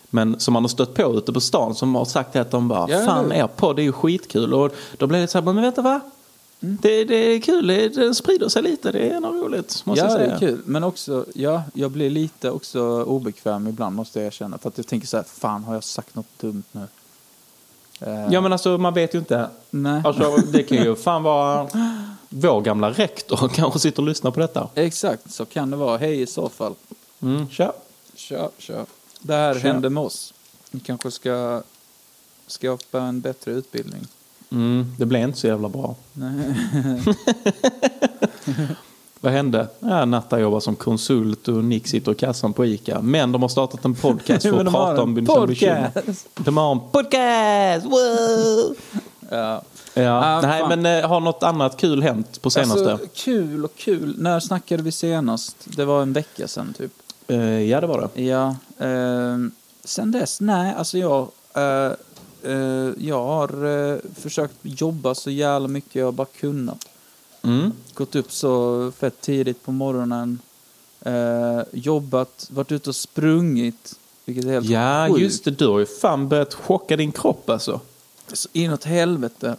[0.09, 2.89] Men som man har stött på ute på stan som har sagt att de bara,
[2.89, 4.53] Ja, fan det- er podd är ju skitkul.
[4.53, 5.99] Och då blir det så här, men vänta va?
[6.61, 6.77] Mm.
[6.81, 9.81] Det, det är kul, det, det sprider sig lite, det är nog roligt.
[9.85, 10.35] Måste ja, jag det säga.
[10.35, 10.61] är kul.
[10.65, 14.57] Men också, ja, jag blir lite också obekväm ibland måste jag erkänna.
[14.57, 16.81] För att jag tänker så här, fan har jag sagt något dumt nu?
[18.01, 19.47] Eh, Ja men alltså man vet ju inte.
[19.69, 20.01] Nej.
[20.05, 21.67] Alltså det kan ju fan vara
[22.29, 24.69] vår gamla rektor kanske sitter och lyssnar på detta.
[24.75, 25.97] Exakt, så kan det vara.
[25.97, 26.73] Hej i så fall.
[27.21, 27.71] Mm, kör.
[28.15, 28.85] Kör, kör.
[29.21, 30.33] Det här hände med oss.
[30.71, 31.61] Vi kanske ska
[32.47, 34.07] skapa en bättre utbildning.
[34.51, 35.95] Mm, det blev inte så jävla bra.
[39.19, 39.67] Vad hände?
[39.79, 43.01] Ja, Natta jobbar som konsult och Nick sitter i kassan på ICA.
[43.01, 45.91] Men de har startat en podcast för att prata om sina bekymmer.
[46.35, 47.85] De har en podcast!
[47.85, 48.75] Wow!
[49.29, 49.61] Ja.
[49.93, 50.69] Ja, Ah, nej fan.
[50.81, 52.91] men eh, har något annat kul hänt på senaste?
[52.91, 54.15] Alltså, kul och kul.
[54.17, 55.55] När snackade vi senast?
[55.65, 56.91] Det var en vecka sedan typ.
[57.27, 58.21] Eh, ja det var det.
[58.23, 58.55] Ja.
[58.77, 59.37] Eh,
[59.83, 61.27] sen dess, nej, alltså jag...
[61.53, 61.91] Eh,
[62.43, 66.87] eh, jag har eh, försökt jobba så jävla mycket jag bara kunnat.
[67.41, 67.71] Mm.
[67.93, 70.39] Gått upp så fett tidigt på morgonen.
[71.71, 73.95] Jobbat, varit ute och sprungit.
[74.25, 75.21] Vilket är helt Ja sjukt.
[75.21, 77.79] just det, du har ju fan börjat chocka din kropp alltså.
[78.33, 79.55] Så inåt helvete.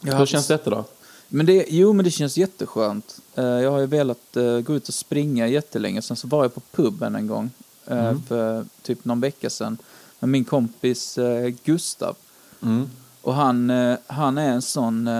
[0.00, 0.84] Jag Hur känns detta då?
[1.28, 3.20] Men det, jo, men det känns jätteskönt.
[3.34, 6.02] Jag har ju velat gå ut och springa jättelänge.
[6.02, 7.50] Sen så var jag på puben en gång
[7.86, 9.78] eh, för typ någon vecka sedan
[10.18, 12.16] med min kompis eh, Gustav.
[12.62, 12.90] Mm.
[13.22, 15.10] Och han, eh, han är en sån,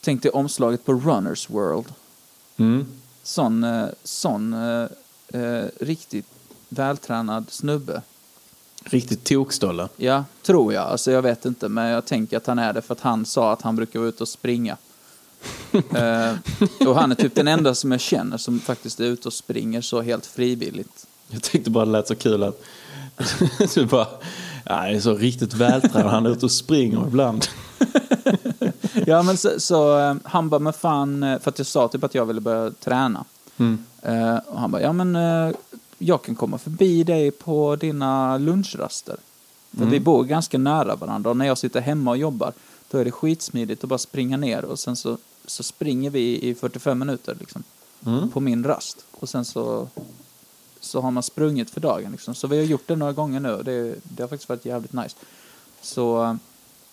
[0.00, 1.86] tänk dig omslaget på Runners World.
[2.56, 2.86] Mm.
[3.22, 3.66] Sån,
[4.04, 4.56] sån
[5.80, 6.26] riktigt
[6.68, 8.02] vältränad snubbe.
[8.84, 9.88] Riktigt tokstolle.
[9.96, 10.84] Ja, tror jag.
[10.84, 13.52] Alltså jag vet inte, men jag tänker att han är det för att han sa
[13.52, 14.76] att han brukar vara ute och springa.
[15.72, 16.34] eh,
[16.88, 19.80] och han är typ den enda som jag känner som faktiskt är ute och springer
[19.80, 21.06] så helt frivilligt.
[21.28, 22.62] Jag tyckte bara det lät så kul att
[23.74, 24.06] du bara,
[24.64, 27.46] är så riktigt vältränad, han är ute och springer ibland.
[29.06, 32.04] Ja, men så, så eh, han bara, men fan, eh, för att jag sa typ
[32.04, 33.24] att jag ville börja träna.
[33.56, 33.84] Mm.
[34.02, 35.16] Eh, och han bara, ja men
[35.98, 39.16] jag kan komma förbi dig på dina lunchraster.
[39.78, 42.52] För vi bor ganska nära varandra och när jag sitter hemma och jobbar
[42.90, 46.54] då är det skitsmidigt att bara springa ner och sen så, så springer vi i
[46.54, 47.62] 45 minuter liksom.
[48.06, 48.30] Mm.
[48.30, 49.04] På min rast.
[49.10, 49.88] Och sen så,
[50.80, 52.34] så har man sprungit för dagen liksom.
[52.34, 54.92] Så vi har gjort det några gånger nu och det, det har faktiskt varit jävligt
[54.92, 55.16] nice.
[55.82, 56.34] Så eh,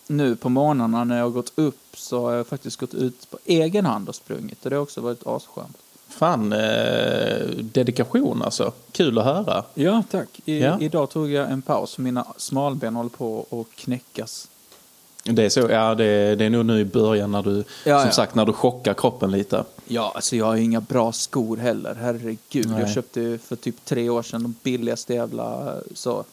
[0.06, 3.38] nu på morgnarna när jag har gått upp så har jag faktiskt gått ut på
[3.44, 5.76] egen hand och sprungit och det har också varit asskönt.
[6.08, 8.72] Fan, eh, dedikation alltså.
[8.92, 9.64] Kul att höra.
[9.74, 10.28] Ja, tack.
[10.44, 10.80] I, Ja.
[10.80, 11.98] Idag tog jag en paus.
[11.98, 14.48] Mina smalben håller på att knäckas.
[15.30, 18.06] Det är, så, ja, det, det är nog nu i början när du, Ja, som
[18.06, 18.10] ja.
[18.10, 19.64] sagt, när du chockar kroppen lite.
[19.86, 21.94] Ja, alltså jag har ju inga bra skor heller.
[22.00, 22.68] Herregud.
[22.68, 22.80] Nej.
[22.80, 26.24] Jag köpte för typ tre år sedan de billigaste jävla så,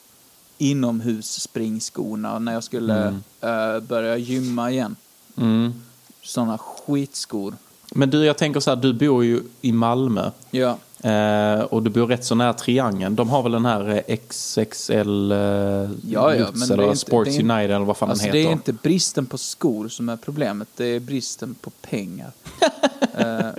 [0.57, 4.95] inomhusspringskorna när jag skulle eh, börja gymma igen.
[5.37, 5.73] Mm.
[6.21, 7.53] Sådana skitskor.
[7.91, 10.31] Men du, jag tänker så här, du bor ju i Malmö.
[10.51, 10.77] Ja.
[11.03, 13.15] Eh, och du bor rätt så nära Triangeln.
[13.15, 17.31] De har väl den här eh, XXL eh, Ja, ja, Lutz det eller inte- Sports
[17.37, 18.49] det är United eller vad fan Alltså den det heter.
[18.49, 22.31] är inte bristen på skor som är problemet, det är bristen på pengar.
[23.17, 23.49] Eh,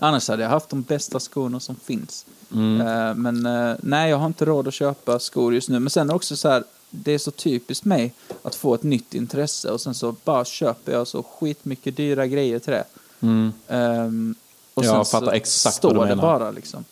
[0.00, 2.26] Annars hade jag haft de bästa skorna som finns.
[2.52, 2.80] Mm.
[2.86, 5.78] Eh, Men eh, nej, jag har inte råd att köpa skor just nu.
[5.78, 9.70] Men sen också så här, det är så typiskt mig att få ett nytt intresse
[9.70, 12.84] och sen så bara köper jag så skitmycket dyra grejer till det.
[13.20, 14.34] Mm.
[14.74, 16.38] Och Jag sen fattar så exakt står vad du det menar.
[16.38, 16.84] bara liksom.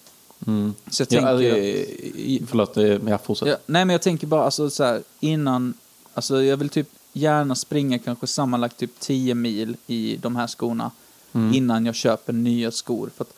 [0.47, 0.75] Mm.
[0.91, 1.29] Så jag Ja, tänker...
[1.29, 1.45] alltså,
[2.19, 3.51] jag- förlåt, eh, jag fortsätter.
[3.53, 5.75] Ja, nej, men jag tänker bara alltså, så här, innan...
[6.15, 10.91] Alltså, jag vill typ gärna springa kanske sammanlagt typ 10 mil i de här skorna
[11.35, 11.55] Mm.
[11.55, 13.11] innan jag köper nya skor.
[13.17, 13.35] För att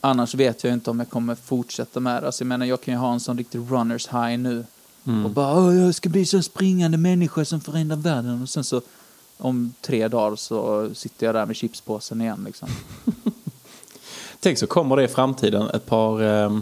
[0.00, 2.26] annars vet jag inte om jag kommer fortsätta med det.
[2.26, 4.64] Alltså, jag menar, jag kan ju ha en sån riktig runners high nu.
[5.06, 5.24] Mm.
[5.24, 8.42] Och bara, jag ska bli så springande människa som förändrar världen.
[8.42, 8.80] Och sen så
[9.38, 12.68] om tre dagar så sitter jag där med chipspåsen igen liksom.
[14.40, 16.58] Tänk så kommer det i framtiden ett par, eh,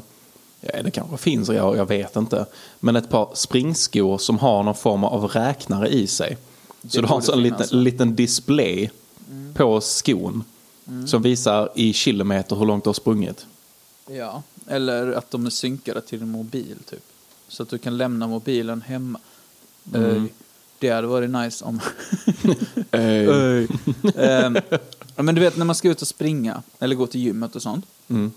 [0.61, 2.47] det kanske finns, jag, jag vet inte,
[2.81, 6.37] men ett par springskor som har någon form av räknare i sig.
[6.89, 8.91] Så du har en sån liten, liten display
[9.55, 10.45] på skon
[11.07, 13.47] som visar i kilometer hur långt du har sprungit.
[14.07, 14.43] Ja.
[14.67, 17.05] Eller att de är synkade till din mobil typ.
[17.49, 19.21] Så att du kan lämna mobilen hemma.
[19.95, 20.29] Mm.
[20.79, 21.81] Det hade varit nice om...
[22.91, 23.67] Eh,
[24.17, 24.57] Ehm,
[25.17, 27.63] ja, men du vet när man ska ut och springa eller gå till gymmet och
[27.63, 27.87] sånt.
[28.09, 28.33] Mm.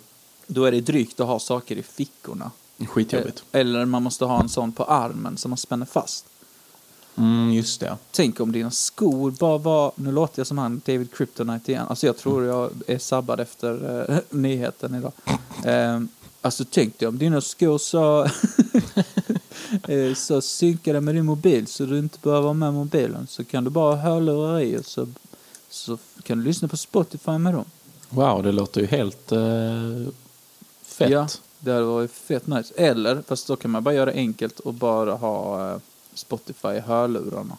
[0.48, 2.52] Då är det drygt att ha saker i fickorna.
[2.86, 3.44] Skitjobbigt.
[3.52, 6.26] Eller man måste ha en sån på armen som man spänner fast.
[7.18, 7.98] Mm, just det.
[8.12, 9.92] Tänk om dina skor bara var...
[9.96, 11.86] Nu låter jag som han David Kryptonite igen.
[11.90, 15.12] Alltså jag tror jag är sabbad efter eh, nyheten idag.
[15.66, 16.02] Eh,
[16.42, 18.24] alltså tänk dig om dina skor så,
[19.88, 23.28] eh, så synkade med din mobil så du inte behöver vara med mobilen.
[23.28, 25.08] Så kan du bara ha hörlurar i och så,
[25.78, 27.66] så kan du lyssna på Spotify med dem.
[28.10, 29.40] Wow, det låter ju helt eh,
[30.86, 31.10] fett.
[31.10, 31.28] Ja,
[31.60, 32.74] det hade varit fett nice.
[32.78, 35.78] Eller, fast då kan man bara göra det enkelt och bara ha eh,
[36.14, 37.58] Spotify i hörlurarna.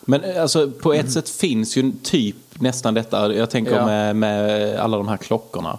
[0.00, 3.34] Men eh, alltså, på ett sätt finns ju typ nästan detta.
[3.34, 3.86] Jag tänker Ja.
[3.86, 5.78] med, med alla de här klockorna.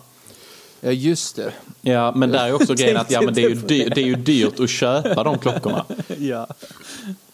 [0.82, 1.54] Ja, just det.
[1.82, 4.02] Ja, men där är också grejen att ja, men det, är ju tänkte dy- det
[4.02, 5.86] är ju dyrt att köpa de klockorna.
[6.18, 6.48] ja.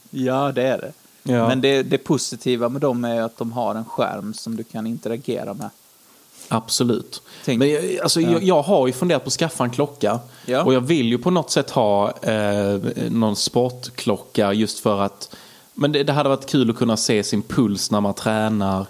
[0.09, 0.91] ja, det är det.
[1.27, 1.47] Ja.
[1.47, 4.87] Men det, det positiva med dem är att de har en skärm som du kan
[4.87, 5.69] interagera med.
[6.47, 7.21] Absolut.
[7.45, 10.19] Tänk- Men jag, alltså, jag, jag har ju funderat på att skaffa en klocka.
[10.45, 10.63] Ja.
[10.63, 15.35] Och jag vill ju på något sätt ha eh, någon sportklocka just för att
[15.73, 18.85] men det, det hade varit kul att kunna se sin puls när man tränar.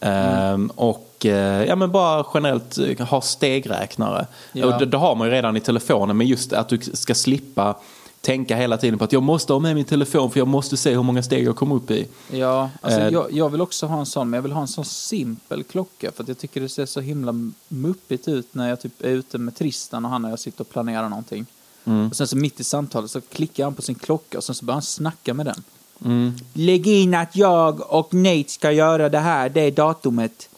[0.00, 4.26] Ehm, Och eh, ja, men bara generellt eh, ha stegräknare.
[4.52, 4.66] Ja.
[4.66, 7.76] Och det, det har man ju redan i telefonen men just att du ska slippa
[8.24, 10.94] tänka hela tiden på att jag måste ha med min telefon för jag måste se
[10.94, 12.08] hur många steg jag kommer upp i.
[12.30, 14.68] Ja, alltså Eh, jag, jag vill också ha en sån, men jag vill ha en
[14.68, 17.34] sån simpel klocka för att jag tycker det ser så himla
[17.68, 20.70] muppigt ut när jag typ är ute med Tristan och han och jag sitter och
[20.70, 21.46] planerar någonting.
[21.84, 22.08] Mm.
[22.08, 24.64] Och sen så mitt i samtalet så klickar han på sin klocka och sen så
[24.64, 25.62] börjar han snacka med den.
[26.04, 26.34] Mm.
[26.52, 30.48] Lägg in att jag och Nate ska göra det här, det är datumet.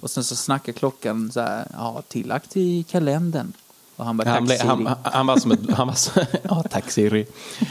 [0.00, 3.52] Och sen så snackar klockan så här, ja, tillagt i kalendern.
[4.00, 4.58] Och han bara, Han, Siri.
[4.66, 5.70] han, han var som ett...
[5.70, 6.10] Han var så,
[6.42, 7.26] ja, tack Siri.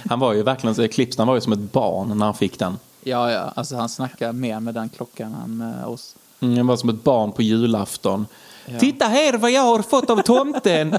[0.10, 2.80] Han var ju verkligen, så- Clipsen var ju som ett barn när han fick den.
[3.04, 6.16] Ja, ja, alltså han snackar mer med den klockan än med oss.
[6.40, 8.28] Mm, han var som ett barn på julafton.
[8.66, 8.80] Ja.
[8.80, 10.98] Titta här vad jag har fått av tomten!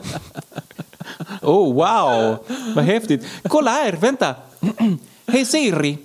[1.42, 2.36] oh wow,
[2.76, 3.26] vad häftigt.
[3.48, 4.34] Kolla här, vänta.
[5.26, 5.98] Hej Siri,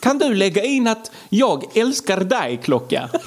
[0.00, 3.08] kan du lägga in att jag älskar dig-klocka?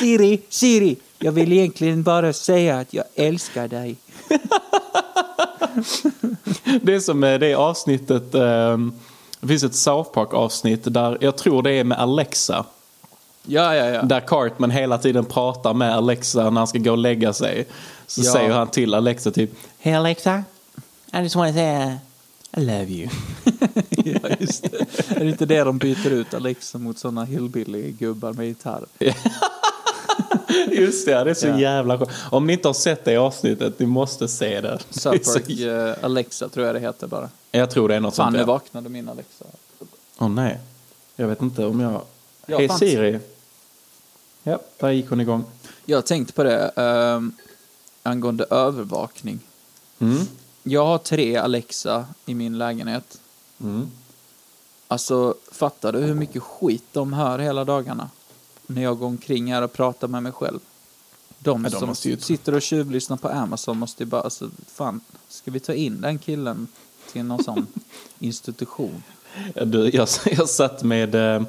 [0.00, 3.96] Siri, Siri, jag vill egentligen bara säga att jag älskar dig.
[6.82, 8.78] Det är som det avsnittet, eh,
[9.40, 12.64] det finns ett South Park-avsnitt där, jag tror det är med Alexa.
[13.46, 14.02] Ja, ja, ja.
[14.02, 17.66] Där Cartman hela tiden pratar med Alexa när han ska gå och lägga sig.
[18.06, 18.32] Så Ja.
[18.32, 20.44] säger han till Alexa typ Hey Alexa,
[21.12, 21.92] I just want to say uh,
[22.56, 23.08] I love you.
[23.90, 25.14] ja, just det.
[25.16, 28.84] Är det inte det de byter ut Alexa mot sådana hillbilly-gubbar med gitarr?
[30.72, 31.58] Just det, det är så Ja.
[31.60, 32.10] jävla skönt.
[32.30, 34.78] Om ni inte har sett det avsnittet, ni måste se det.
[34.90, 37.30] South så, eh, Alexa tror jag det heter bara.
[37.50, 38.32] jag tror det är något Fan, sånt.
[38.32, 38.46] nu där.
[38.46, 39.44] vaknade min Alexa.
[40.18, 40.58] Åh nej.
[41.16, 42.00] Jag vet inte om jag...
[42.46, 42.78] Ja, Hej fan.
[42.78, 43.18] Siri.
[44.42, 45.44] Ja, där gick hon igång.
[45.84, 47.32] Jag tänkte på det um,
[48.02, 49.40] angående övervakning.
[49.98, 50.18] Mm.
[50.62, 53.20] Jag har tre Alexa i min lägenhet.
[53.60, 53.90] Mm.
[54.88, 58.10] Alltså, fattar du hur mycket skit de hör hela dagarna?
[58.74, 60.58] När jag går omkring här och pratar med mig själv.
[61.38, 65.50] De, Ja, de som sitter och tjuvlyssnar på Amazon måste ju bara, alltså, fan, ska
[65.50, 66.68] vi ta in den killen
[67.12, 67.66] till någon sån
[68.18, 69.02] institution?
[69.54, 71.42] Ja, Du, jag, jag satt med, eh,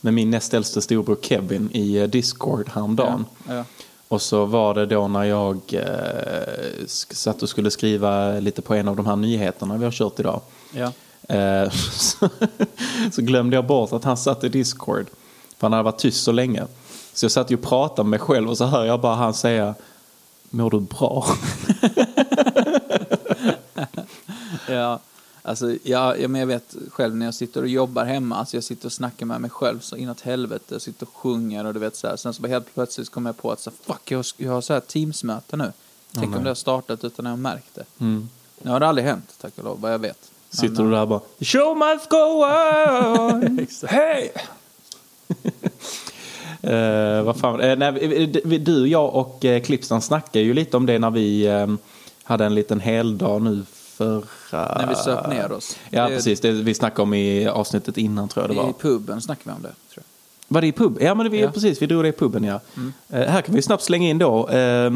[0.00, 3.24] med min näst äldste storbror Kevin i eh, Discord häromdagen.
[3.48, 3.64] Ja, ja.
[4.08, 8.88] Och så var det då när jag eh, satt och skulle skriva lite på en
[8.88, 10.40] av de här nyheterna vi har kört idag.
[10.72, 10.92] ja.
[11.28, 12.28] Eh, så,
[13.12, 15.06] så glömde jag bort att han satt i Discord.
[15.58, 16.66] För han hade varit tyst så länge.
[17.12, 19.34] Så jag satt ju och pratade med mig själv och så hör jag bara han
[19.34, 19.74] säga
[20.50, 21.26] Mår du bra?
[24.68, 25.00] Ja,
[25.42, 28.64] alltså, ja, ja, men jag vet själv när jag sitter och jobbar hemma, alltså jag
[28.64, 31.80] sitter och snackar med mig själv så inåt helvete, jag sitter och sjunger och du
[31.80, 32.16] vet så här.
[32.16, 34.60] Sen så bara helt plötsligt kommer jag på att så, fuck, jag har, jag har
[34.60, 35.72] så här teamsmöte nu.
[36.12, 37.84] Tänk om det har startat utan att jag märkt det.
[37.98, 38.28] Mm.
[38.62, 40.30] Nu har det aldrig hänt, tack och lov, vad jag vet.
[40.50, 43.66] Sitter du där och bara The show must go on!
[43.88, 44.32] Hej!
[46.62, 47.92] Eh, vad fan, eh, nej,
[48.60, 51.66] du, jag och uh, snackade ju lite om det när vi eh,
[52.22, 53.62] hade en liten heldag nu
[53.96, 54.78] förra...
[54.78, 55.78] När vi söp ner oss.
[55.90, 56.40] Ja, Det- precis.
[56.40, 58.70] Det vi snackade om i avsnittet innan tror jag det var.
[58.70, 60.02] I puben snackar vi om det, tror jag.
[60.48, 60.98] Var det i pub?
[61.00, 61.50] Ja, men vi, Ja.
[61.50, 61.82] precis.
[61.82, 62.60] Vi drog det i puben, ja.
[63.10, 64.48] Eh, här kan vi snabbt slänga in då.
[64.48, 64.90] eh,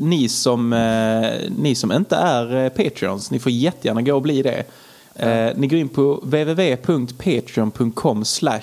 [0.00, 4.64] ni, som, eh, ni som inte är Patreons, ni får jättegärna gå och bli det.
[5.18, 8.62] Eh, ni går in på www.patreon.com slash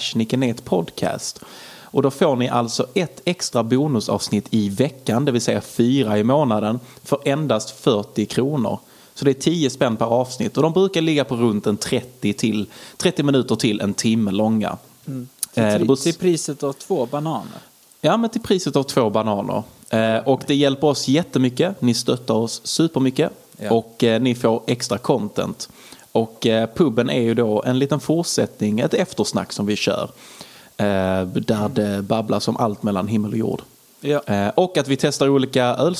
[0.63, 1.39] podcast.
[1.81, 6.23] Och då får ni alltså ett extra bonusavsnitt i veckan, det vill säga fyra i
[6.23, 8.79] månaden, för endast 40 kronor.
[9.15, 12.33] Så det är 10 spänn per avsnitt och de brukar ligga på runt en 30,
[12.33, 12.65] till,
[12.97, 14.77] 30 minuter till en timme långa.
[15.05, 15.27] Till,
[15.63, 17.59] Eh, beror- till priset av två bananer.
[18.01, 19.63] Ja, men till priset av två bananer.
[19.89, 21.81] Eh, och det hjälper oss jättemycket.
[21.81, 23.31] Ni stöttar oss supermycket.
[23.57, 23.71] Ja.
[23.73, 25.69] Och eh, ni får extra content.
[26.13, 30.11] Och eh, puben är ju då en liten fortsättning, ett eftersnack som vi kör.
[30.77, 33.61] Eh, där det babblas om allt mellan himmel och jord.
[34.01, 34.21] Ja.
[34.25, 35.95] Eh, och att vi testar olika öl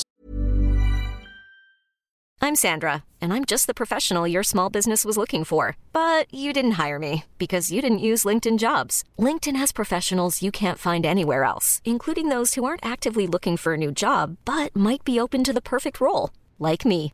[2.43, 5.78] I'm Sandra, and I'm just the professional your small business was looking for.
[5.93, 9.05] But you didn't hire me because you didn't use LinkedIn jobs.
[9.18, 13.76] LinkedIn has professionals you can't find anywhere else, including those who aren't actively looking for
[13.76, 17.14] a new job but might be open to the perfect role, like me.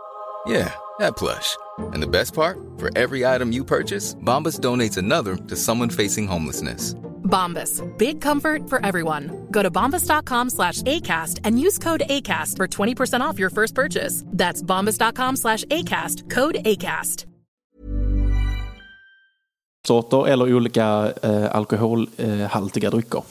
[0.45, 1.57] Yeah, that plush.
[1.93, 2.57] And the best part?
[2.77, 6.95] For every item you purchase, Bombas donates another to someone facing homelessness.
[7.23, 7.81] Bombas.
[7.97, 9.47] Big comfort for everyone.
[9.51, 14.23] Go to bombas.com slash ACAST and use code ACAST for 20% off your first purchase.
[14.27, 16.29] That's bombas.com slash ACAST.
[16.29, 17.25] Code ACAST.
[19.87, 23.23] sorter eller olika eh, alkoholhaltiga drycker.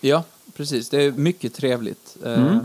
[0.00, 0.24] Ja,
[0.56, 0.88] precis.
[0.88, 2.58] Det är mycket trevligt, eh,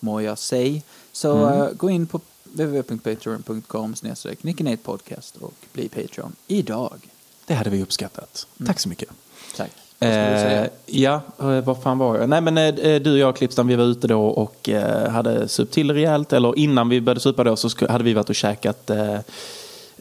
[0.00, 0.80] må jag säga.
[1.12, 2.20] Så eh, gå in på
[2.56, 4.38] www.patreon.com snedstreck
[4.82, 7.10] podcast och bli Patreon idag.
[7.46, 8.46] Det hade vi uppskattat.
[8.66, 9.08] Tack så mycket.
[9.56, 9.70] Tack.
[9.98, 12.28] Eh, ja, eh, vad fan var jag?
[12.28, 15.72] Nej men eh, du och jag Klippstam, vi var ute då och eh, hade supt
[15.72, 16.32] till rejält.
[16.32, 19.18] Eller innan vi började supa då så hade vi varit och käkat eh.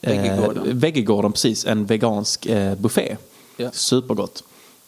[0.01, 1.65] Eh, Veggegården, precis.
[1.65, 3.17] En vegansk eh, buffé.
[3.57, 3.71] Ja.
[3.71, 4.43] Supergott.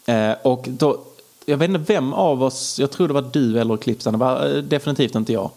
[0.05, 1.03] Eh, och då,
[1.45, 4.55] jag vet inte vem av oss, jag tror det var du eller Klippstam, det var
[4.55, 5.49] eh, definitivt inte jag.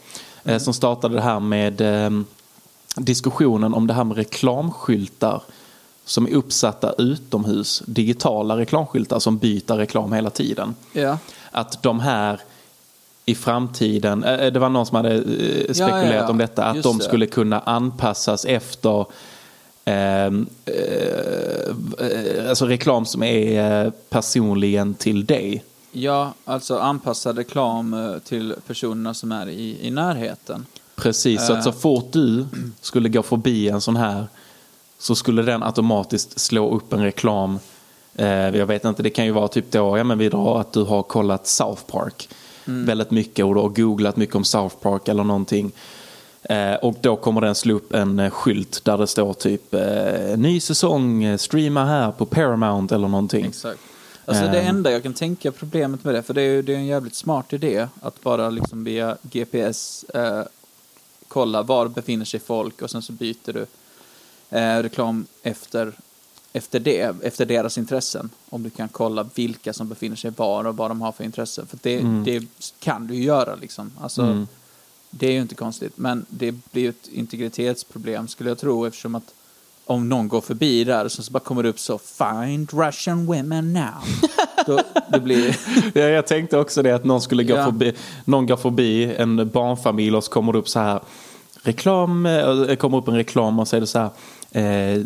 [0.45, 2.11] Eh, som startade det här med eh,
[2.97, 5.43] diskussionen om det här med reklamskyltar
[6.05, 10.75] som är uppsatta utomhus, digitala reklamskyltar som byter reklam hela tiden.
[10.93, 11.19] Ja.
[11.51, 12.41] Att de här
[13.25, 15.23] i framtiden, eh, det var någon som hade eh,
[15.73, 16.29] spekulerat ja, ja.
[16.29, 17.05] om detta, att Just de det.
[17.05, 19.07] skulle kunna anpassas efter
[19.85, 25.65] ehm, eh, alltså reklam som är eh, personligen till dig.
[25.93, 30.67] Ja, alltså anpassad reklam eh, till personerna som är i, i närheten.
[30.97, 31.75] Precis, så att så Eh.
[31.77, 32.47] fort du
[32.81, 34.27] skulle gå förbi en sån här
[34.99, 37.59] så skulle den automatiskt slå upp en reklam.
[38.15, 40.73] Eh, jag vet inte, det kan ju vara typ då, ja men vi drar att
[40.73, 42.29] du har kollat South Park
[42.65, 45.73] väldigt mycket och du har googlat mycket om South Park eller någonting.
[46.83, 49.75] Och då kommer den slå upp en skylt där det står typ
[50.37, 53.45] ny säsong, streama här på Paramount eller någonting.
[53.45, 53.81] Exakt.
[54.25, 54.77] Alltså det Ehm.
[54.77, 57.15] enda jag kan tänka problemet med det, för det är ju det är en jävligt
[57.15, 60.43] smart idé att bara liksom via GPS eh,
[61.29, 63.67] kolla var befinner sig folk och sen så byter du
[64.59, 65.93] eh, reklam efter,
[66.53, 68.31] efter det, efter deras intressen.
[68.49, 71.67] Om du kan kolla vilka som befinner sig var och vad de har för intressen.
[71.67, 72.47] För det, det
[72.79, 73.93] kan du ju göra liksom.
[74.01, 74.47] Alltså,
[75.11, 79.15] Det är ju inte konstigt, men det blir ju ett integritetsproblem skulle jag tro eftersom
[79.15, 79.35] att
[79.91, 83.27] om någon går förbi där och så så bara kommer det upp så Find Russian
[83.27, 83.85] women now.
[84.67, 84.81] då,
[85.13, 85.57] det blir...
[85.95, 87.65] Ja, jag tänkte också det att någon skulle gå Ja.
[87.65, 87.93] förbi,
[88.25, 91.01] någon går förbi en barnfamilj och så kommer det upp så här
[91.63, 94.11] reklam, eh, kommer upp en reklam och så det så här
[94.53, 95.01] eh,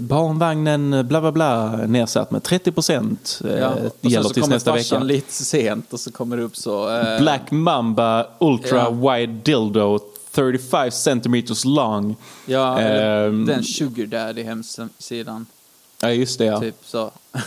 [0.00, 3.40] barnvagnen bla bla bla nedsatt med 30 procent.
[3.44, 4.98] Eh, Ja, och gäller så tills kommer nästa vecka.
[5.04, 6.96] lite sent och så kommer det upp så...
[6.96, 8.90] Eh, Black Mamba Ultra Ja.
[8.90, 9.98] Wide Dildo
[10.36, 12.16] 35 centimeters long.
[12.46, 13.46] Ja, Ehm.
[13.46, 15.46] den sugar daddy hemsidan.
[16.00, 16.44] Ja, just det.
[16.44, 16.60] Ja.
[16.60, 17.10] Typ så.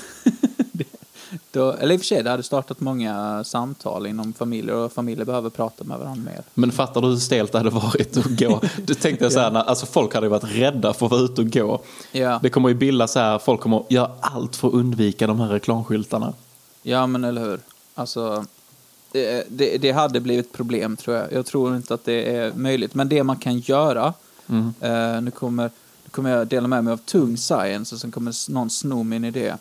[1.52, 5.26] Då, eller i och för sig, det hade startat många samtal inom familjer och familjer
[5.26, 6.44] behöver prata med varandra mer.
[6.54, 8.62] Men fattar du hur stelt det hade varit att gå?
[8.86, 11.42] Du tänkte så här, när- alltså folk hade ju varit rädda för att vara ute
[11.42, 11.82] och gå.
[12.12, 12.40] Ja.
[12.44, 15.48] Det kommer ju bildas så här, folk kommer göra allt för att undvika de här
[15.50, 16.34] reklamskyltarna.
[16.84, 17.60] Ja, men eller hur.
[17.96, 18.46] Alltså,
[19.12, 21.34] det, det, det hade blivit problem tror jag.
[21.34, 22.96] Jag tror inte att det är möjligt.
[22.96, 24.14] Men det man kan göra,
[24.80, 25.64] eh, nu, kommer,
[26.04, 29.24] nu kommer jag dela med mig av tung science och sen kommer någon sno min
[29.24, 29.56] idé.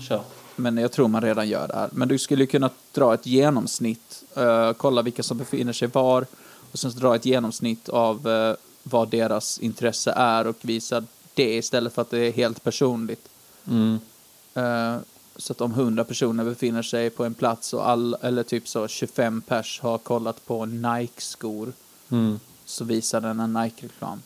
[0.00, 0.22] kör.
[0.56, 1.88] Men jag tror man redan gör det här.
[1.92, 6.26] Men du skulle kunna dra ett genomsnitt, eh, kolla vilka som befinner sig var
[6.72, 11.94] och sen dra ett genomsnitt av eh, vad deras intresse är och visa det istället
[11.94, 13.28] för att det är helt personligt.
[14.54, 14.96] Eh,
[15.36, 18.88] så att om 100 personer befinner sig på en plats och all, eller typ så
[18.88, 21.72] 25 pers har kollat på Nike-skor
[22.64, 24.22] så visar den en Nike-reklam.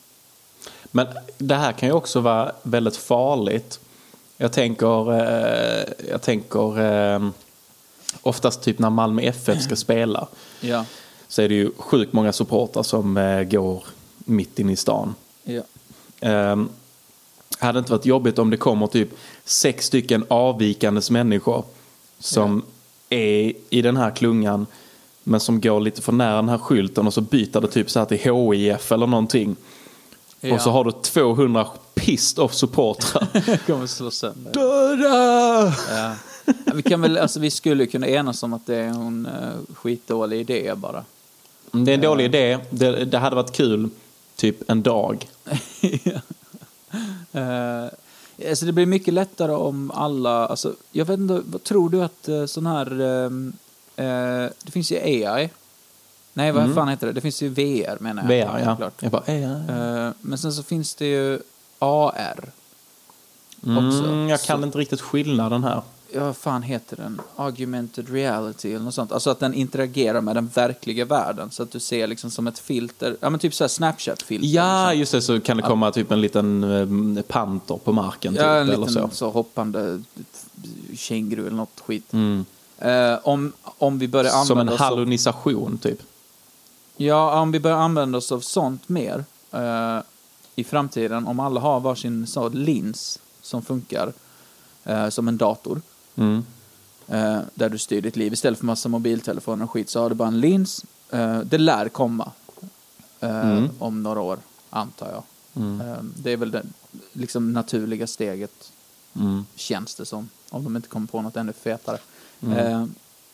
[0.85, 1.07] Men
[1.39, 3.81] det här kan ju också vara väldigt farligt.
[4.37, 7.31] Jag tänker, eh, jag tänker eh,
[8.23, 10.29] oftast typ när Malmö FF ska spela.
[10.61, 10.85] Ja.
[11.29, 13.85] så är det ju sjukt många supportrar som eh, går
[14.19, 15.15] mitt in i stan.
[15.43, 15.63] Ja.
[16.53, 16.69] Um,
[17.61, 19.09] hade inte varit jobbigt om det kommer typ
[19.45, 21.65] sex stycken avvikandes människor
[22.19, 22.63] som
[23.11, 24.67] är i den här klungan
[25.25, 27.99] men som går lite för nära den här skylten och så byter det typ så
[27.99, 29.57] här till HIF eller någonting.
[30.41, 30.55] Ja.
[30.55, 33.57] Och så har du 200 pissed off supportrar.
[33.67, 34.53] kommer slå sönder.
[34.53, 35.75] Döda!
[35.91, 36.15] Ja.
[36.45, 39.75] Ja, Vi, kan väl, alltså, vi skulle kunna enas om att det är en uh,
[39.75, 41.05] skitdålig idé bara.
[41.71, 42.59] Det är en dålig idé.
[42.71, 43.91] Det, det hade varit kul
[44.37, 45.29] typ en dag.
[47.35, 47.87] Uh,
[48.49, 52.29] alltså det blir mycket lättare om alla, alltså, jag vet inte, vad tror du att
[52.29, 53.53] uh, sån här, ehm,
[53.97, 55.51] eh, det finns ju AI.
[56.33, 57.13] Nej, vad fan heter det?
[57.13, 58.47] Det finns ju VR menar jag.
[58.47, 58.77] VR, ja.
[58.77, 59.03] Klart.
[59.03, 59.51] Jag bara, eh, ja.
[59.51, 61.41] Eh, men sen så finns det ju
[61.79, 62.51] AR.
[63.63, 64.05] också.
[64.05, 65.83] Mm, jag kan Så- inte riktigt skillnaden här.
[66.13, 67.21] Ja, vad fan heter den?
[67.37, 69.13] Augmented reality eller något sånt.
[69.13, 71.51] Alltså att den interagerar med den verkliga världen.
[71.51, 74.49] Så att du ser liksom som ett filter, ja men typ såhär Snapchat-filter.
[74.49, 75.01] Ja, liksom.
[75.01, 75.23] just det.
[75.23, 78.33] Så kan det komma typ en liten eh, panter på marken.
[78.35, 79.09] Typ, Ja, en eller liten så.
[79.13, 79.31] så.
[79.31, 80.03] hoppande
[80.97, 82.13] känguru eller något skit.
[82.13, 82.45] Mm.
[82.79, 85.99] Eh, om, om vi börjar använda Som en oss av, hallunisation typ.
[86.97, 89.99] Ja, om vi börjar använda oss av sånt mer eh,
[90.55, 94.13] i framtiden, om alla har varsin så lins som funkar
[94.85, 95.81] eh, som en dator,
[96.17, 96.45] Mm.
[97.07, 98.33] eh, där du styr ditt liv.
[98.33, 100.85] Istället för massa mobiltelefoner och skit så har du bara en lins.
[101.11, 102.33] Eh, det lär komma
[103.21, 103.69] eh, Mm.
[103.79, 104.39] om några år,
[104.71, 105.23] antar jag.
[105.81, 106.63] Eh, det är väl det
[107.13, 108.73] liksom, naturliga steget,
[109.15, 109.45] Mm.
[109.55, 110.29] känns det som.
[110.51, 111.99] Om de inte kommer på något ännu fetare.
[112.41, 112.57] Mm.
[112.59, 112.87] Eh,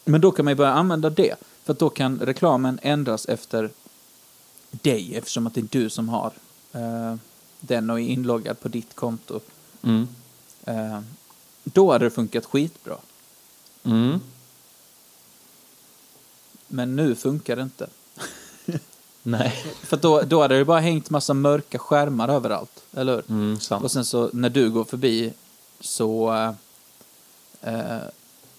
[0.05, 1.35] men då kan man ju börja använda det.
[1.65, 3.71] För då kan reklamen ändras efter
[4.71, 6.33] dig eftersom att det är du som har
[6.73, 7.15] eh,
[7.61, 9.41] den och är inloggad på ditt konto.
[9.83, 10.09] Mm.
[10.65, 11.01] Eh,
[11.73, 12.97] då hade det funkat skitbra.
[13.85, 14.21] Mm.
[16.69, 17.89] Men nu funkar det inte.
[19.23, 19.65] Nej.
[19.83, 23.25] För då, då hade det bara hängt massa mörka skärmar överallt, eller hur?
[23.29, 23.59] Mm.
[23.83, 25.33] Och sen så när du går förbi
[25.81, 26.35] så,
[27.63, 28.03] eh, eh,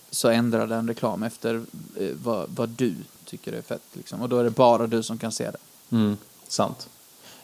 [0.09, 1.55] så ändrar den reklam efter
[1.99, 2.95] eh, vad, vad du
[3.25, 3.81] tycker är fett.
[3.93, 4.21] Liksom.
[4.21, 5.57] Och då är det bara du som kan se det.
[5.95, 6.89] Mm, sant.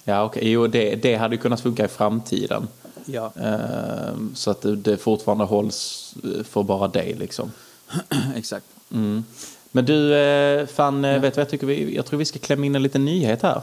[0.03, 0.51] Ja, okej.
[0.51, 2.67] Jo, det, det hade kunnat funka i framtiden.
[3.05, 3.31] Ja.
[3.41, 7.51] Ehm, så att det, fortfarande hålls eh, för bara dig liksom.
[8.35, 8.65] Exakt.
[8.91, 9.23] Mm.
[9.71, 11.67] Men du, eh, fan, eh, vet du vad jag tycker?
[11.67, 13.61] Vi, jag tror vi ska klämma in en liten nyhet här.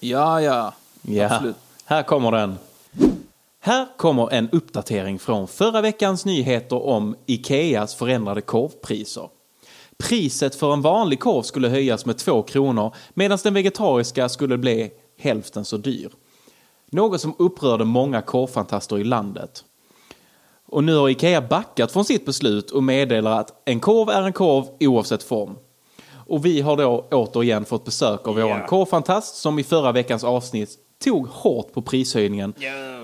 [0.00, 0.74] Ja, ja.
[1.02, 1.56] Ja, Absolut.
[1.84, 2.58] här kommer den.
[3.60, 9.28] Här kommer en uppdatering från förra veckans nyheter om Ikeas förändrade korvpriser.
[9.98, 14.90] Priset för en vanlig korv skulle höjas med 2 kronor medan den vegetariska skulle bli
[15.18, 16.10] hälften så dyr.
[16.90, 19.64] Något som upprörde många korvfantaster i landet.
[20.66, 24.32] Och nu har Ikea backat från sitt beslut och meddelar att en korv är en
[24.32, 25.56] korv oavsett form.
[26.26, 30.70] Och vi har då återigen fått besök av våran korvfantast som i förra veckans avsnitt
[31.04, 32.54] tog hårt på prishöjningen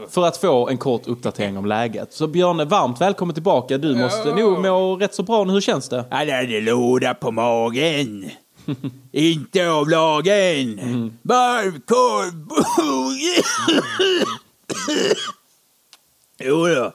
[0.09, 2.13] för att få en kort uppdatering om läget.
[2.13, 3.79] Så Björn, varmt välkommen tillbaka.
[3.79, 5.53] Du måste nog må rätt så bra nu.
[5.53, 6.05] Hur känns det?
[6.11, 8.31] Han hade låda på magen.
[9.13, 11.19] Inte av lagen.
[11.23, 12.49] Varvkorv.
[16.45, 16.93] jo då.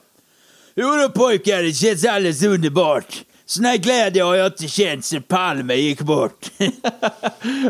[0.75, 3.23] Jo då pojkar, det känns alldeles underbart.
[3.45, 6.51] Sån här glädje har jag inte känt sen Palme gick bort.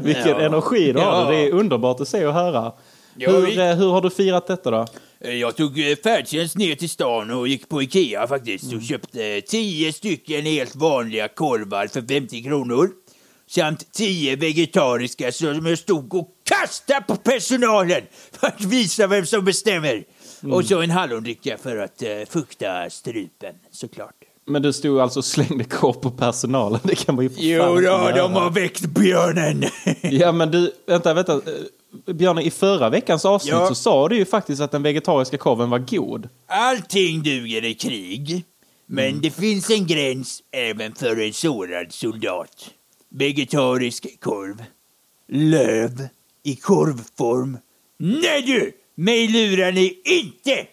[0.01, 0.39] Vilken Ja.
[0.41, 1.23] energi du har.
[1.25, 1.31] Ja.
[1.31, 2.71] Det är underbart att se och höra.
[3.15, 4.87] Ja, Hur, vi- eh, hur har du firat detta då?
[5.19, 9.93] Jag tog eh, färdtjänst ner till stan och gick på Ikea faktiskt och köpte 10
[9.93, 12.89] stycken helt vanliga korvar för 50 kronor.
[13.49, 19.45] Samt 10 vegetariska som jag stod och kastade på personalen för att visa vem som
[19.45, 20.03] bestämmer.
[20.51, 24.15] Och så en hallondricka för att eh, fukta strupen såklart.
[24.47, 26.79] Men du stod alltså och slängde korv på personalen.
[26.83, 28.15] Det kan man ju för Jo då, göra.
[28.17, 29.63] de har väckt björnen.
[30.01, 31.33] Ja men du, vänta, vänta.
[31.33, 33.67] Eh, Björn, i förra veckans avsnitt Ja.
[33.67, 36.29] så sa du ju faktiskt att den vegetariska korven var god.
[36.47, 38.43] Allting duger i krig.
[38.85, 42.69] Men det finns en gräns även för en sårad soldat.
[43.09, 44.63] Vegetarisk korv.
[45.27, 46.07] Löv
[46.43, 47.57] i korvform.
[47.97, 48.71] Nej du!
[48.95, 50.67] Mig lurar ni inte!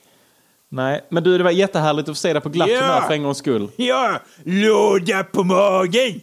[0.68, 2.80] Nej, men du, det var jättehärligt att få se dig på glatt Ja.
[2.80, 3.70] humör för en gångs skull.
[3.76, 6.20] Ja, låda på magen!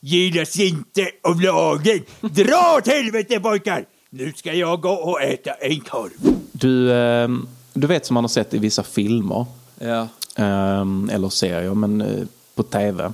[0.00, 2.00] Gillas inte av lagen.
[2.20, 3.84] Dra åt helvete pojkar!
[4.10, 6.10] Nu ska jag gå och äta en korv.
[6.52, 7.28] Du, eh,
[7.72, 9.46] du vet som man har sett i vissa filmer,
[9.80, 10.08] Ja.
[10.36, 12.24] eh, eller serier, men eh,
[12.54, 13.12] på tv.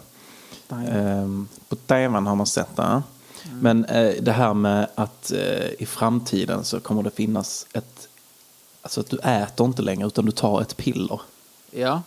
[0.71, 1.29] Eh,
[1.69, 3.03] på tvn har man sett det.
[3.61, 8.09] Men eh, det här med att eh, i framtiden så kommer det finnas ett...
[8.83, 11.21] Alltså att du äter inte längre utan du tar ett piller.
[11.71, 12.03] Ja.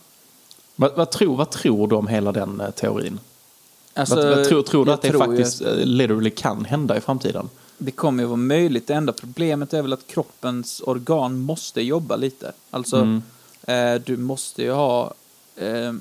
[0.76, 3.18] Vad, vad, tror, vad tror du om hela den eh, teorin?
[3.94, 7.00] Alltså, Vad- vad tror, tror du jag att det faktiskt eh, literally kan hända i
[7.00, 7.48] framtiden?
[7.78, 8.86] Det kommer ju vara möjligt.
[8.86, 12.52] Det enda problemet är väl att kroppens organ måste jobba lite.
[12.70, 13.22] Alltså, Mm.
[13.62, 15.14] eh, du måste ju ha
[15.56, 15.92] eh,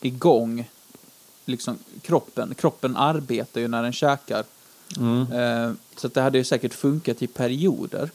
[0.00, 0.68] igång
[1.46, 2.54] liksom kroppen.
[2.54, 4.44] Kroppen arbetar ju när den käkar.
[4.96, 5.32] Mm.
[5.32, 8.10] Eh, så att det hade ju säkert funkat i perioder.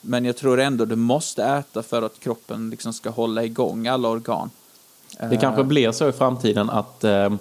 [0.00, 4.08] Men jag tror ändå du måste äta för att kroppen liksom ska hålla igång alla
[4.08, 4.50] organ.
[5.30, 7.32] Det kanske blir så i framtiden att eh,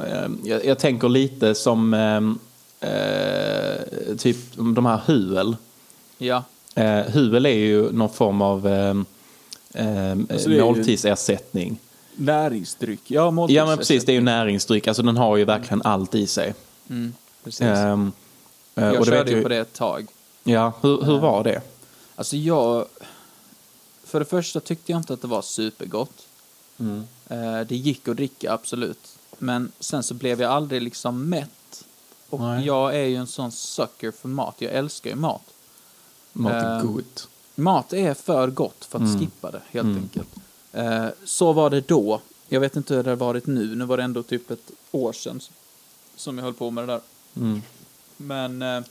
[0.00, 5.56] eh, jag, jag tänker lite som eh, eh, typ de här huvel.
[6.18, 6.42] Ja,
[6.74, 8.94] Eh, huvel är ju någon form av eh,
[9.74, 11.78] eh, Alltså måltidsersättning.
[12.16, 13.10] Näringsdryck.
[13.10, 14.88] Ja, Ja men precis, det är ju näringsdryck.
[14.88, 16.54] Alltså den har ju verkligen allt i sig.
[16.90, 17.60] mm, precis.
[17.62, 18.12] Ehm,
[18.74, 20.06] eh, jag och körde ju på det ett tag.
[20.44, 21.60] Ja, hur, hur var det?
[22.16, 22.86] Alltså jag...
[24.04, 26.26] För det första tyckte jag inte att det var supergott.
[26.78, 27.04] Mm.
[27.28, 29.16] Eh, det gick att dricka, absolut.
[29.38, 31.84] Men sen så blev jag aldrig liksom mätt.
[32.30, 32.66] Och Nej.
[32.66, 34.54] jag är ju en sån sucker för mat.
[34.58, 35.42] Jag älskar ju mat.
[36.32, 37.28] Mat är Ehm, gott.
[37.54, 39.20] Mat är för gott för att Mm.
[39.20, 40.28] skippa det, helt enkelt.
[40.74, 42.20] Eh, så var det då.
[42.48, 43.74] Jag vet inte hur det har varit nu.
[43.74, 45.40] Nu var det ändå typ ett år sedan
[46.16, 47.00] som jag höll på med det där.
[47.36, 47.62] Mm.
[48.16, 48.82] Men eh,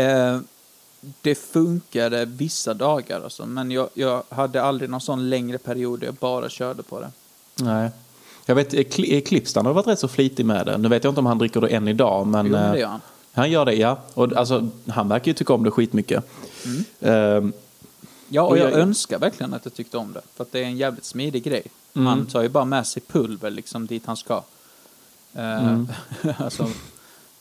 [0.00, 0.40] eh,
[1.22, 3.46] det funkade vissa dagar alltså.
[3.46, 7.10] Men jag, jag hade aldrig någon sån längre period där jag bara körde på det.
[7.54, 7.90] Nej.
[8.46, 10.78] Jag vet, Eclipstan har varit rätt så flitig med det.
[10.78, 12.46] Nu vet jag inte om han dricker det än idag, men...
[12.46, 13.00] Jo, men det eh, gör han.
[13.32, 13.98] Han gör det, ja.
[14.14, 16.24] Och alltså, han verkar ju tycka om det skitmycket.
[17.00, 17.52] Ehm,
[18.28, 20.20] Ja, och jag, jag- önskar verkligen att jag tyckte om det.
[20.36, 21.62] För att det är en jävligt smidig grej.
[21.94, 22.06] Mm.
[22.06, 24.42] Han tar ju bara med sig pulver liksom dit han ska.
[25.34, 25.80] Eh,
[26.38, 26.62] alltså,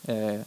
[0.03, 0.41] eh,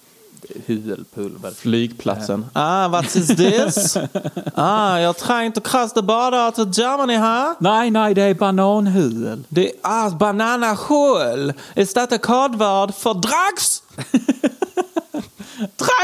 [0.66, 1.50] huvelpulver.
[1.50, 2.46] flygplatsen.
[2.52, 3.96] Ah, what is this?
[4.54, 7.54] ah, you're trying to cross the border to Germany, huh?
[7.58, 9.44] Nej, nej, det är bananhuvud.
[9.54, 11.54] The ah, banana hole.
[11.76, 13.82] Is that a code word for drugs?
[15.58, 15.97] drugs!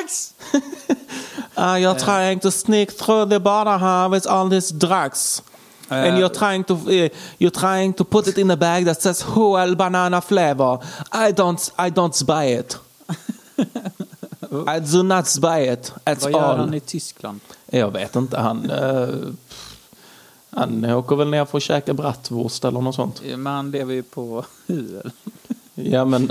[1.65, 5.43] Ah, you're trying to sneak through the border here with all these drugs.
[5.91, 7.09] and you're trying to uh,
[7.39, 10.79] you're trying to put it in a bag that says whole banana flavor.
[11.13, 12.79] I don't I don't buy it.
[14.77, 16.59] I do not buy it at Vad gör all.
[16.59, 17.41] han i Tyskland?
[17.67, 18.39] Jag vet inte.
[18.39, 19.09] Han, eh,
[20.51, 23.23] han åker väl ner för att käka bratwurst eller något sånt.
[23.25, 25.11] Men han lever ju på huvud.
[25.75, 26.29] Ja, men,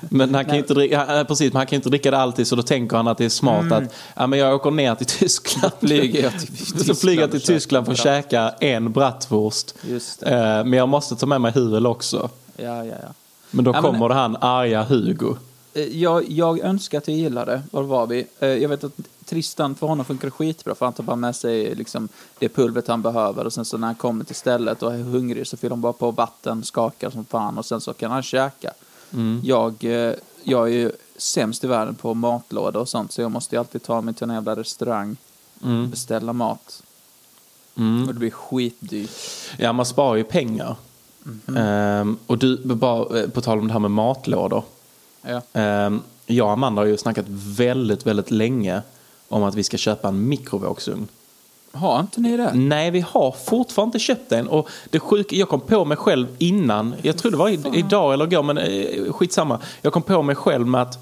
[0.00, 2.56] men han kan ju inte dricka, precis, men han kan inte dricka det alltid så
[2.56, 5.72] då tänker han att det är smart att ja, men jag åker ner till Tyskland.
[5.80, 9.74] flyger jag till så flyger jag Tyskland till Tyskland för att käka en bratwurst.
[10.22, 12.30] Eh, men jag måste ta med mig huvel också.
[12.56, 13.08] Ja, ja, ja.
[13.50, 15.36] Men då Ja, men- kommer det han arga Hugo.
[15.74, 18.26] Eh, Jag, jag önskar att jag gillade Var var vi?
[18.40, 18.92] Eh, Jag vet att
[19.24, 23.02] Tristan, för honom funkar skitbra för han tar bara med sig liksom det pulvret han
[23.02, 25.80] behöver och sen så när han kommer till stället och är hungrig så fyller han
[25.80, 28.72] bara på vatten, skakar som fan och sen så kan han käka.
[29.42, 33.54] Jag, eh, jag är ju sämst i världen på matlåda och sånt så jag måste
[33.54, 35.16] ju alltid ta mig till en jävla restaurang
[35.60, 36.82] och beställa mat.
[38.08, 39.10] Och det blir skitdyrt.
[39.58, 40.76] Ja, man sparar ju pengar.
[41.22, 41.56] Mhm.
[41.56, 44.64] Ehm, och du, bara eh, på tal om det här med matlådor.
[45.22, 45.42] Ja.
[45.52, 48.82] Ehm, jag och Amanda har ju snackat väldigt, väldigt länge
[49.28, 51.08] om att vi ska köpa en mikrovågsugn.
[51.78, 52.52] Har inte ni det?
[52.54, 54.48] Nej, vi har fortfarande inte köpt en.
[54.48, 58.14] Och det sjuka, jag kom på mig själv innan, jag tror det var i, idag
[58.14, 59.60] eller igår, men eh, skitsamma.
[59.82, 60.98] Jag kom på mig själv med att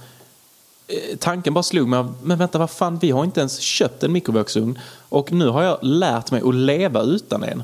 [0.89, 4.13] eh, tanken bara slog mig, men vänta vad fan, vi har inte ens köpt en
[4.13, 4.79] mikrovågsugn.
[5.09, 7.63] Och nu har jag lärt mig att leva utan en.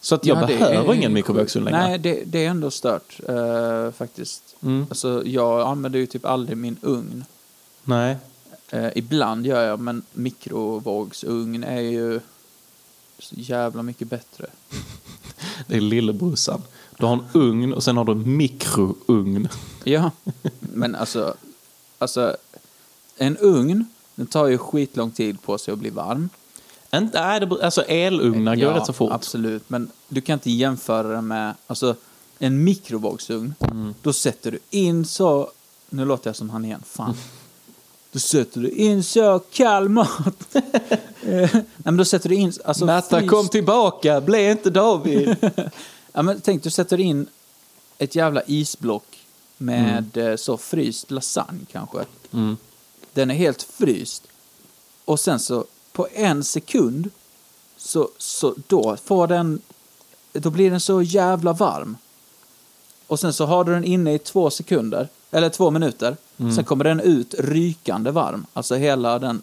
[0.00, 1.88] Så att jag Ja, behöver är ingen mikrovågsugn längre.
[1.88, 4.42] Nej, det, det är ändå stört eh, faktiskt.
[4.62, 4.86] Mm.
[4.88, 7.24] Alltså, jag använder ju typ aldrig min ugn.
[7.84, 8.16] Nej.
[8.70, 12.20] Eh, ibland gör jag, men mikrovågsugn är ju
[13.22, 14.46] så jävla mycket bättre.
[15.66, 16.62] Det är lillebrorsan.
[16.98, 19.48] Du har en ugn och sen har du en mikrougn.
[19.84, 20.10] Ja,
[20.60, 21.34] men alltså,
[21.98, 22.36] alltså
[23.16, 26.28] en ugn, den tar ju skitlång tid på sig att bli varm.
[26.94, 29.12] Inte, nej, det, alltså elugnar går rätt så fort.
[29.12, 29.70] absolut.
[29.70, 31.94] Men du kan inte jämföra det med, alltså
[32.38, 33.94] en mikrovågsugn, Mm.
[34.02, 35.50] då sätter du in så,
[35.90, 37.14] nu låter jag som han igen, fan.
[38.12, 40.46] Då sätter du in så kall mat.
[41.26, 45.36] Eh, Nej men då sätter du in, alltså fryst- kom tillbaka, bli inte David.
[46.12, 47.26] Ja men tänk du sätter in
[47.98, 49.26] ett jävla isblock
[49.58, 52.04] med eh, så fryst lasagne kanske.
[52.32, 52.56] Mm.
[53.12, 54.22] Den är helt fryst.
[55.04, 57.10] Och sen så på en sekund
[57.76, 59.60] så, så då får den,
[60.32, 61.96] då blir den så jävla varm.
[63.06, 66.16] Och sen så har du den inne i två sekunder, eller två minuter.
[66.50, 68.46] Sen kommer den ut rykande varm.
[68.52, 69.42] Alltså hela den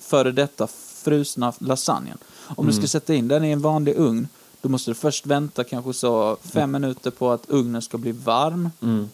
[0.00, 2.18] före detta frusna lasagnen.
[2.56, 4.28] Om du ska sätta in den i en vanlig ugn,
[4.60, 8.70] då måste du först vänta kanske så fem minuter på att ugnen ska bli varm.
[8.82, 9.08] Mm.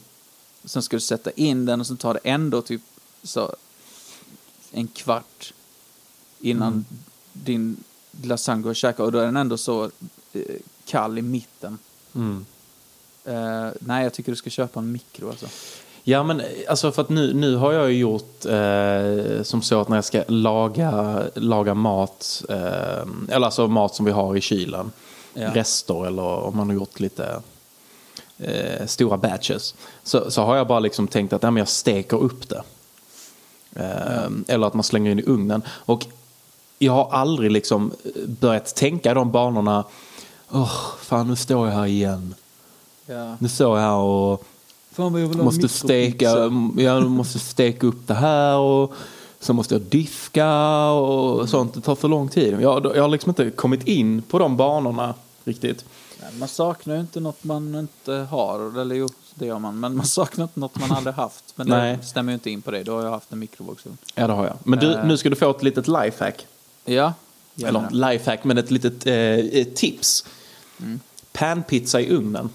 [0.64, 2.82] Sen ska du sätta in den och sen tar det ändå typ
[3.22, 3.54] så
[4.70, 5.52] en kvart
[6.40, 6.84] innan Mm.
[7.32, 7.76] din
[8.22, 9.90] lasagne går att käka och då är den ändå så
[10.32, 10.42] eh,
[10.84, 11.78] kall i mitten.
[12.14, 12.46] Mm.
[13.24, 15.46] Eh, nej, jag tycker du ska köpa en mikro alltså.
[16.06, 19.88] Ja, men alltså för att nu, nu har jag ju gjort eh, som så att
[19.88, 22.56] när jag ska laga, laga mat, eh,
[23.28, 24.92] eller alltså mat som vi har i kylen,
[25.36, 25.54] Ja.
[25.54, 27.40] rester eller om man har gjort lite
[28.38, 32.16] eh, stora batches, så, så har jag bara liksom tänkt att ja, men jag steker
[32.16, 32.62] upp det.
[33.76, 35.62] Eh, Eller att man slänger in i ugnen.
[35.68, 36.06] Och
[36.78, 37.92] jag har aldrig liksom
[38.26, 39.84] börjat tänka i de banorna,
[40.50, 42.34] åh, fan nu står jag här igen.
[43.06, 43.36] Ja.
[43.38, 44.44] Nu står jag här och
[44.94, 46.24] Fan måste steka,
[46.76, 48.92] jag måste steka upp det här och
[49.40, 51.74] så måste jag diska och sånt.
[51.74, 52.56] Det tar för lång tid.
[52.60, 55.14] Jag, jag har liksom inte kommit in på de banorna
[55.44, 55.84] riktigt.
[56.38, 59.80] Man saknar ju inte något man inte har, eller jo, det gör man.
[59.80, 61.44] Men man saknar inte något man aldrig haft.
[61.56, 61.96] Men Nej.
[62.00, 62.82] det stämmer ju inte in på det.
[62.82, 63.96] Då har jag haft en mikrovågsugn.
[64.14, 64.56] Ja, det har jag.
[64.64, 65.06] Men du, Eh.
[65.06, 66.46] nu ska du få ett litet lifehack.
[66.84, 67.12] Ja.
[67.64, 70.24] Eller lifehack, men ett litet eh, eh, tips.
[71.32, 72.50] Panpizza i ugnen.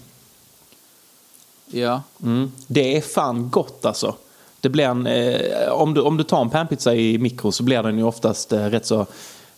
[1.70, 2.02] Ja.
[2.22, 2.52] Mm.
[2.66, 4.14] Det är fan gott alltså.
[4.60, 7.82] Det blir en, eh, om, du, om du tar en panpizza i mikro så blir
[7.82, 9.06] den ju oftast eh, rätt så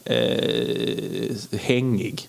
[0.05, 2.29] eh, hängig.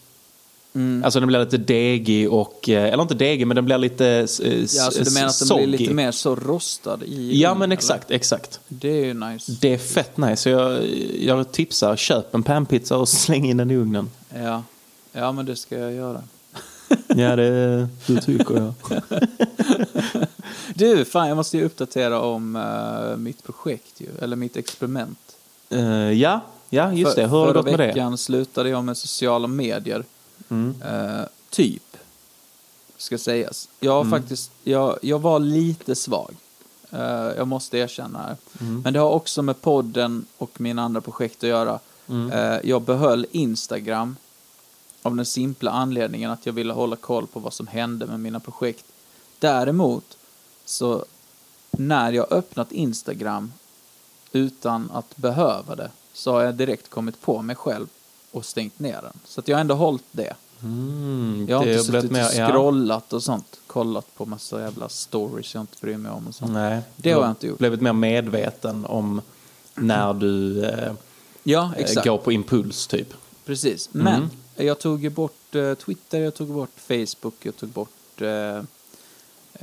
[0.76, 1.04] Mm.
[1.04, 4.14] Alltså den blir lite degig och, eh, eller inte degig men den blir lite eh,
[4.14, 5.66] Ja, alltså du menar att den soggy.
[5.68, 7.74] blir lite mer så rostad i Ja men eller?
[7.74, 8.60] exakt, exakt.
[8.68, 9.52] Det är ju nice.
[9.62, 10.36] Det är fett nice.
[10.36, 10.86] Så jag,
[11.20, 14.10] jag tipsar, köp en panpizza och släng in den i ugnen.
[14.36, 14.64] Ja.
[15.12, 16.22] Ja, men det ska jag göra.
[17.16, 18.74] Ja det du tycker jag.
[20.76, 25.36] Du, fan jag måste ju uppdatera om eh, mitt projekt ju, eller mitt experiment.
[25.70, 27.28] Eh, ja, ja just För- det.
[27.28, 27.88] Hur har det förra gått med det?
[27.88, 30.04] veckan slutade jag med sociala medier.
[30.50, 30.76] Mm.
[30.82, 31.98] Eh, typ,
[32.98, 33.70] ska sägas.
[33.80, 34.12] Jag, Mm.
[34.22, 36.36] faktiskt, jag, jag var lite svag.
[37.38, 38.36] Jag måste erkänna här.
[38.62, 38.82] Mm.
[38.82, 41.80] Men det har också med podden och mina andra projekt att göra.
[42.10, 42.60] Mm.
[42.64, 44.16] Jag behöll Instagram
[45.04, 48.40] av den simpla anledningen att jag ville hålla koll på vad som hände med mina
[48.40, 48.86] projekt.
[49.40, 50.18] Däremot,
[50.66, 51.06] så
[51.72, 53.52] när jag öppnat Instagram
[54.32, 57.88] utan att behöva det så har jag direkt kommit på mig själv
[58.32, 59.14] och stängt ner den.
[59.26, 60.34] Så att jag har ändå hållit det.
[60.64, 62.48] Mm, Jag har inte suttit mer- och ja.
[62.50, 63.60] scrollat och sånt.
[63.68, 66.52] Kollat på massa jävla stories jag inte bryr mig om och sånt.
[66.52, 67.58] Nej, Det har jag inte gjort.
[67.58, 69.22] blivit mer medveten om
[69.76, 70.94] när du eh,
[71.44, 72.08] Ja, eh, exakt.
[72.08, 73.14] går på impuls typ.
[73.46, 73.90] Precis.
[73.92, 74.30] Men Mm.
[74.56, 78.58] Jag tog ju bort eh, Twitter, jag tog bort Facebook, jag tog bort eh,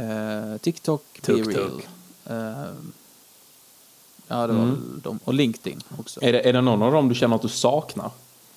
[0.07, 1.47] eh, TikTok, Tuk-tuk.
[1.47, 1.83] BeReal.
[2.27, 2.73] Eh,
[4.29, 4.71] ja, det var Mm.
[4.71, 5.19] väl de.
[5.25, 6.21] Och LinkedIn också.
[6.23, 8.11] Är det, är det någon av dem du känner att du saknar?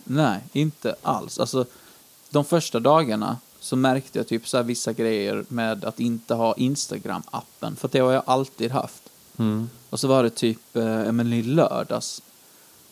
[0.04, 1.40] Nej, inte alls.
[1.40, 1.66] Alltså,
[2.30, 6.54] de första dagarna så märkte jag typ så här vissa grejer med att inte ha
[6.56, 7.76] Instagram-appen.
[7.76, 9.04] För det har jag alltid haft.
[9.38, 9.70] Mm.
[9.90, 12.22] Och så var det typ, eh, men i lördags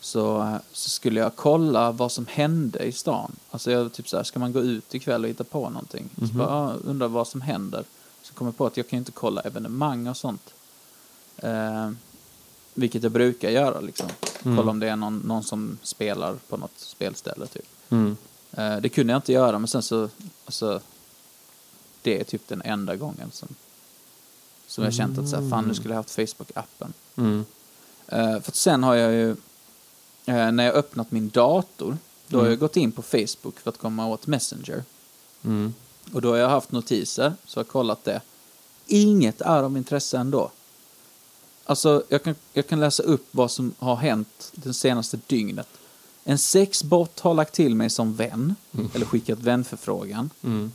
[0.01, 3.31] så, så skulle jag kolla vad som hände i stan.
[3.51, 6.09] Alltså jag typ så här, ska man gå ut ikväll och hitta på någonting?
[6.17, 7.83] Så bara, ja, undrar vad som händer.
[8.21, 10.53] Så kom jag på att jag kan inte kolla evenemang och sånt.
[11.37, 11.91] Eh,
[12.73, 14.09] vilket jag brukar göra liksom.
[14.43, 17.65] Kolla om det är någon, någon som spelar på något spelställe typ.
[17.89, 18.17] Mm.
[18.51, 20.09] Eh, det kunde jag inte göra men sen så,
[20.45, 20.81] alltså,
[22.01, 23.47] det är typ den enda gången som,
[24.67, 26.93] som jag känt att så här, fan nu skulle jag haft Facebook-appen.
[27.15, 27.45] Mm.
[28.07, 29.35] Eh, för att sen har jag ju,
[30.25, 31.97] när jag öppnat min dator,
[32.27, 34.83] då har jag gått in på Facebook för att komma åt Messenger.
[35.43, 35.73] Mm.
[36.13, 38.21] Och då har jag haft notiser, så jag har kollat det.
[38.87, 40.51] Inget är av intresse ändå.
[41.65, 45.67] Alltså, jag kan, jag kan läsa upp vad som har hänt det senaste dygnet.
[46.23, 48.55] En sexbot har lagt till mig som vän,
[48.93, 50.29] eller skickat vänförfrågan.
[50.43, 50.71] Mm.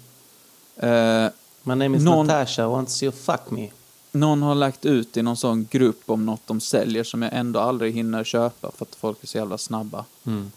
[0.76, 1.30] Eh,
[1.62, 3.70] My name is Någon- Natasha, wants you fuck me.
[4.12, 7.60] Någon har lagt ut i någon sån grupp om något de säljer som jag ändå
[7.60, 10.04] aldrig hinner köpa för att folk är så jävla snabba.
[10.24, 10.50] Mm.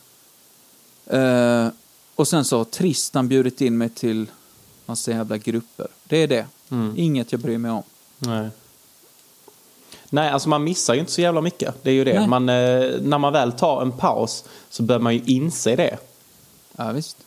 [1.06, 1.72] Eh,
[2.16, 4.28] och sen så har Tristan bjudit in mig till
[4.86, 5.88] massa jävla grupper.
[6.04, 6.46] Det är det.
[6.70, 6.94] Mm.
[6.98, 7.84] Inget jag bryr mig om.
[8.18, 8.50] Nej.
[10.10, 11.76] Nej, alltså man missar ju inte så jävla mycket.
[11.84, 12.28] Det är ju det.
[12.28, 15.98] Man, eh, när man väl tar en paus så bör man ju inse det.
[16.78, 17.18] Ja, visst.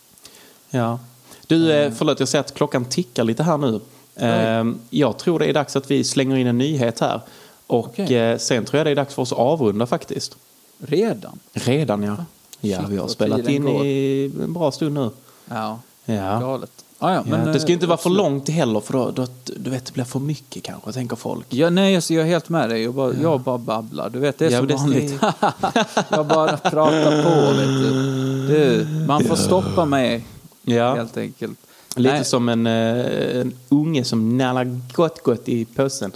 [0.70, 0.98] Ja.
[1.46, 3.80] Du, eh, förlåt jag ser att klockan tickar lite här nu.
[4.16, 7.20] Eh, jag tror det är dags att vi slänger in en nyhet här.
[7.66, 8.16] Och Okej.
[8.16, 10.36] eh, sen tror jag det är dags för oss att avrunda faktiskt.
[10.78, 11.38] Redan?
[11.52, 12.16] Redan ja.
[12.60, 13.86] Ja, Shit, vi har spelat in går.
[13.86, 15.10] i en bra stund nu.
[15.48, 16.40] Ja, Ja.
[16.40, 16.70] galet.
[16.98, 19.26] Ah, ja, Ja, men, det ska inte eh, vara för långt heller för då, då,
[19.56, 21.46] du vet det blir för mycket kanske, tänker folk.
[21.48, 22.82] Ja, nej, alltså, jag är helt med dig.
[22.82, 24.10] Jag bara, jag bara babblar.
[24.10, 25.14] Du vet, det är Ja, som det- vanligt.
[26.08, 28.46] jag bara pratar på, vet du.
[28.46, 28.86] du.
[29.06, 30.24] Man får stoppa mig,
[30.62, 30.94] Ja.
[30.94, 31.58] helt enkelt.
[31.96, 32.24] Lite Nej.
[32.24, 36.12] som en, eh, en unge som nallar gott gott i påsen.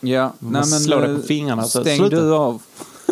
[0.00, 2.16] Ja, Man slår dig på eh, fingrarna, så Stäng sluta.
[2.16, 2.62] du av.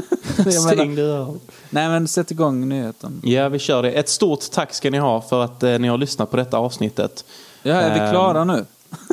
[0.72, 1.38] Stäng du av.
[1.70, 3.20] nej men sätt igång nyheten.
[3.24, 3.90] Ja, vi kör det.
[3.90, 7.24] Ett stort tack ska ni ha för att eh, ni har lyssnat på detta avsnittet.
[7.62, 8.10] Ja, är vi Ehm.
[8.10, 8.64] klara nu?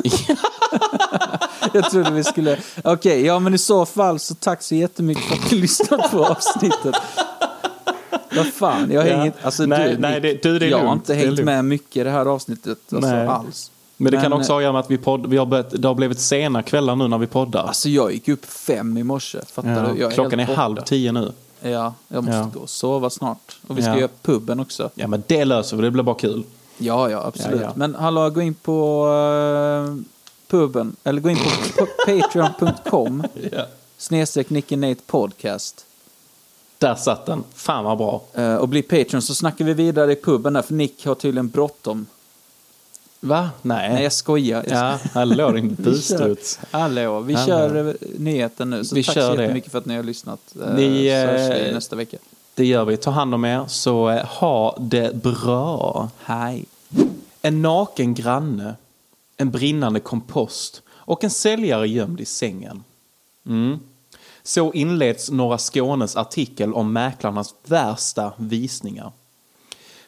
[1.72, 2.58] jag trodde vi skulle...
[2.84, 6.24] Okej, ja men i så fall så tack så jättemycket för att ni lyssnat på
[6.26, 6.94] avsnittet.
[8.36, 9.16] Vad fan, jag har Ja.
[9.16, 9.34] hängt...
[9.42, 11.96] Alltså Nej, du, nej, det- du, det är jag har inte är hängt med mycket
[11.96, 13.70] i det här avsnittet alltså, alls.
[13.96, 15.82] Men det kan Men, också ha att göra med att vi, podd, vi har börjat,
[15.82, 17.64] det har blivit sena kvällar nu när vi poddar.
[17.64, 20.00] Alltså jag gick upp fem i morse, fattar Ja, du?
[20.00, 20.60] Jag Klockan är borta.
[20.60, 21.32] halv tio nu.
[21.60, 22.50] Ja, jag måste Ja.
[22.54, 23.56] gå och sova snart.
[23.66, 23.98] Och vi ska Ja.
[23.98, 24.90] göra puben också.
[24.94, 25.82] Ja, men det löser vi.
[25.82, 26.44] Det blir bara kul.
[26.78, 27.60] Ja, ja, absolut.
[27.60, 27.72] Ja, ja.
[27.76, 29.96] Men hallå, gå in på uh,
[30.50, 31.36] puben, eller gå in
[31.78, 33.22] på patreon.com
[33.98, 35.84] snedstreck Nicky Nate podcast.
[36.78, 37.44] Där satt den.
[37.54, 38.22] Fan vad bra.
[38.34, 41.48] Eh, och bli Patreon så snackar vi vidare i puben där, för Nick har tydligen
[41.48, 42.06] bråttom.
[43.20, 43.50] Va?
[43.62, 43.92] Nej.
[43.92, 44.64] Nej, jag skojar.
[44.68, 46.60] Jag Ja, hallå din busstruts.
[46.70, 47.46] hallå, vi Hallå.
[47.46, 48.84] kör eh, nyheten nu.
[48.84, 49.42] Så Vi tack kör så det.
[49.42, 50.40] jättemycket för att ni har lyssnat.
[50.60, 52.16] Uh, Ni, så hörs vi eh, nästa vecka.
[52.54, 52.96] Det gör vi.
[52.96, 56.08] Ta hand om er, så eh, ha det bra.
[56.24, 56.64] Hej.
[57.42, 58.74] En naken granne,
[59.36, 62.84] en brinnande kompost och en säljare gömd i sängen.
[63.46, 63.78] Mm.
[64.46, 69.12] Så inleds Norra Skånes artikel om mäklarnas värsta visningar.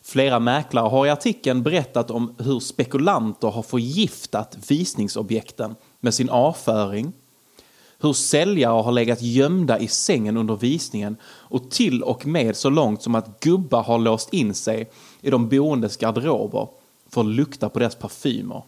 [0.03, 7.13] Flera mäklare har i artikeln berättat om hur spekulanter har förgiftat visningsobjekten med sin avföring,
[8.01, 13.03] hur säljare har legat gömda i sängen under visningen och till och med så långt
[13.03, 16.69] som att gubbar har låst in sig i de boendes garderober
[17.11, 18.63] för att lukta på deras parfymer.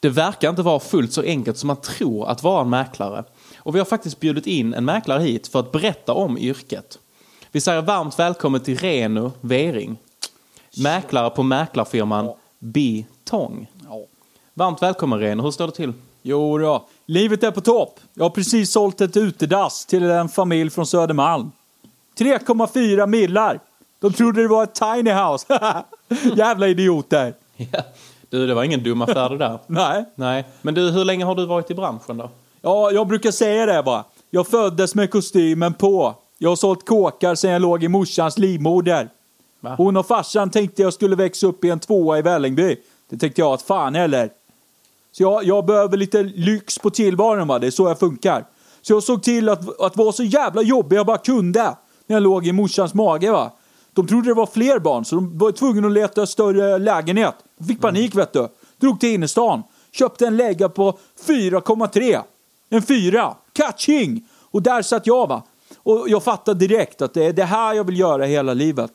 [0.00, 3.24] Det verkar inte vara fullt så enkelt som man tror att vara en mäklare.
[3.64, 6.98] Och vi har faktiskt bjudit in en mäklare hit för att berätta om yrket.
[7.52, 9.96] Vi säger varmt välkommen till Reno Vering.
[10.76, 13.66] Mäklare på mäklarfirman Bitong.
[14.54, 15.92] Varmt välkommen Reno, hur står det till?
[16.22, 18.00] Jo då, livet är på topp.
[18.14, 21.52] Jag har precis sålt ett utedass till en familj från Södermalm.
[22.18, 23.60] 3,4 millar.
[24.00, 25.46] De trodde det var ett tiny house.
[26.36, 27.34] Jävla idioter.
[27.56, 27.82] Ja.
[28.30, 29.58] Du, det var ingen dum affär det där.
[29.66, 30.04] Nej.
[30.14, 32.30] Nej, men du, hur länge har du varit i branschen då?
[32.64, 34.04] Ja, jag brukar säga det bara.
[34.30, 36.14] Jag föddes med kostymen på.
[36.38, 39.08] Jag har sålt kåkar sedan jag låg i morsans livmoder.
[39.60, 39.74] Va?
[39.78, 42.76] Hon och farsan tänkte jag skulle växa upp i en tvåa i Vällingby.
[43.10, 44.30] Det tänkte jag att fan heller.
[45.12, 48.44] Så jag, jag behöver lite lyx på tillvaron va, det är så jag funkar.
[48.82, 51.76] Så jag såg till att, att vara så jävla jobbig jag bara kunde.
[52.06, 53.52] När jag låg i morsans mage va.
[53.92, 57.34] De trodde det var fler barn så de var tvungna att leta större lägenhet.
[57.58, 58.48] Jag fick panik vet du.
[58.80, 59.62] Drog till innerstan.
[59.92, 62.22] Köpte en lägga på 4,3.
[62.74, 63.34] En fyra.
[63.52, 64.28] Catching!
[64.50, 65.42] Och där satt jag va.
[65.82, 68.90] Och jag fattade direkt att det är det här jag vill göra hela livet.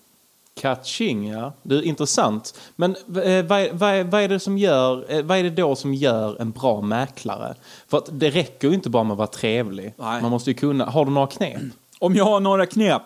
[0.62, 1.54] Catching, ja.
[1.64, 2.60] Det är intressant.
[2.76, 5.94] Men eh, vad, vad, vad är det som gör, eh, vad är det då som
[5.94, 7.56] gör en bra mäklare?
[7.88, 9.94] För att det räcker ju inte bara med att vara trevlig.
[9.98, 10.22] Nej.
[10.22, 11.62] Man måste ju kunna, har du några knep?
[12.00, 13.04] Om jag har några knep?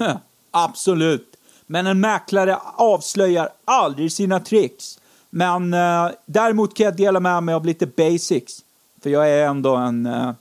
[0.50, 1.36] Absolut.
[1.66, 4.98] Men en mäklare avslöjar aldrig sina tricks.
[5.30, 8.64] Men eh, däremot kan jag dela med mig av lite basics.
[9.02, 10.32] För jag är ändå en eh,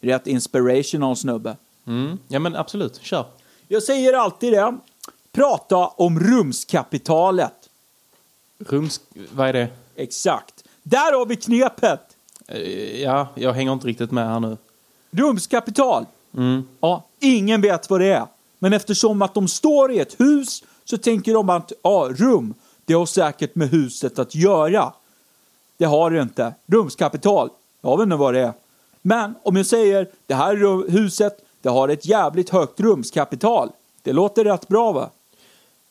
[0.00, 1.56] rätt inspirational snubbe.
[1.86, 2.18] Mm.
[2.28, 3.24] Ja men absolut, kör.
[3.68, 4.76] Jag säger alltid det.
[5.32, 7.68] Prata om rumskapitalet.
[8.58, 9.00] Rums,
[9.32, 9.68] vad är det?
[9.96, 10.64] Exakt.
[10.82, 12.00] Där har vi knepet.
[12.48, 14.56] Eh, Ja, jag hänger inte riktigt med här nu.
[15.10, 16.06] Rumskapital.
[16.80, 18.26] Ja, ingen vet vad det är.
[18.58, 22.94] Men eftersom att de står i ett hus så tänker de att ja, rum, det
[22.94, 24.92] har säkert med huset att göra.
[25.76, 26.54] Det har det inte.
[26.66, 27.50] Rumskapital,
[27.82, 28.52] jag vet inte vad det är.
[29.02, 33.70] Men om jag säger det här huset, det har ett jävligt högt rumskapital.
[34.02, 35.10] Det låter rätt bra va?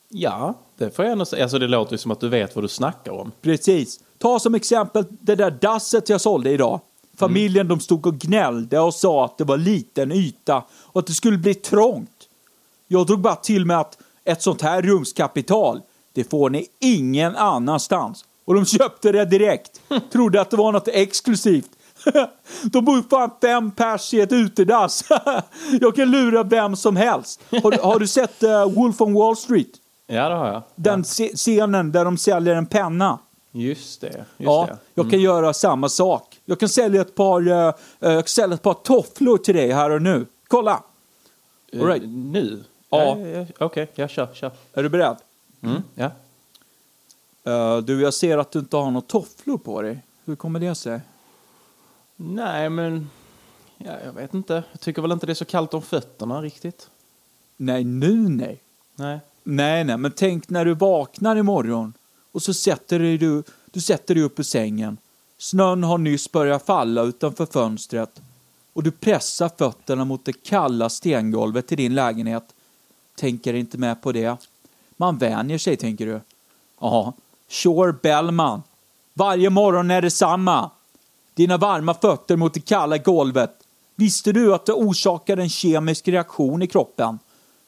[0.08, 1.42] Ja, det får jag ändå säga.
[1.42, 3.32] Alltså det låter ju som att du vet vad du snackar om.
[3.42, 4.00] Precis.
[4.18, 6.80] Ta som exempel det där dasset jag sålde idag.
[7.16, 11.12] Familjen de stod och gnällde och sa att det var liten yta och att det
[11.12, 12.28] skulle bli trångt.
[12.88, 15.80] Jag drog bara till med att ett sånt här rumskapital,
[16.12, 18.24] det får ni ingen annanstans.
[18.44, 19.80] Och de köpte det direkt.
[20.12, 21.70] Trodde att det var något exklusivt.
[22.62, 25.04] De bor fan fem pers i ett utedass.
[25.80, 27.40] Jag kan lura vem som helst.
[27.62, 29.68] Har, du- har du sett uh, Wolf on Wall Street?
[30.06, 30.62] Ja, det har jag.
[30.74, 33.18] Den se- scenen där de säljer en penna.
[33.52, 34.06] Just det.
[34.08, 34.76] Just Ja, det.
[34.94, 36.40] jag kan göra samma sak.
[36.44, 40.02] Jag kan sälja ett par, eh, jag sälja ett par tofflor till dig här och
[40.02, 40.26] nu.
[40.48, 40.82] Kolla!
[41.80, 42.02] All right.
[42.06, 42.64] Nu?
[42.90, 43.18] Ja.
[43.18, 44.50] ja, ja Okej, jag kör, kör.
[44.74, 45.16] Är du beredd?
[45.62, 45.82] Mm.
[45.94, 46.10] Ja.
[47.44, 50.02] Eh, du, jag ser att du inte har några tofflor på dig.
[50.24, 51.00] Hur kommer det sig?
[52.24, 53.10] Nej, men...
[53.78, 54.64] Ja, jag vet inte.
[54.72, 56.90] Jag tycker väl inte det är så kallt om fötterna riktigt.
[57.56, 58.60] Nej, nu nej.
[58.94, 59.20] Nej.
[59.42, 61.92] Nej, nej, men tänk när du vaknar imorgon
[62.32, 64.98] och så sätter dig du, du sätter dig upp ur sängen.
[65.38, 68.22] Snön har nyss börjat falla utanför fönstret
[68.72, 72.44] och du pressar fötterna mot det kalla stengolvet i din lägenhet.
[73.16, 74.36] Tänker inte med på det.
[74.96, 76.20] Man vänjer sig, tänker du.
[76.80, 77.12] Ja,
[77.48, 78.62] sure Bellman.
[79.14, 80.70] Varje morgon är det samma.
[81.34, 83.50] Dina varma fötter mot det kalla golvet.
[83.94, 87.18] Visste du att det orsakar en kemisk reaktion i kroppen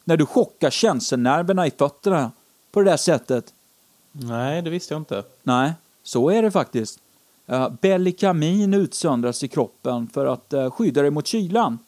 [0.04, 2.30] när du chockar känselnerverna i fötterna
[2.72, 3.52] på det där sättet?
[4.12, 5.22] Nej, det visste jag inte.
[5.42, 6.98] Nej, så är det faktiskt.
[7.52, 11.78] Uh, Bellikamin utsöndras i kroppen för att uh, skydda dig mot kylan.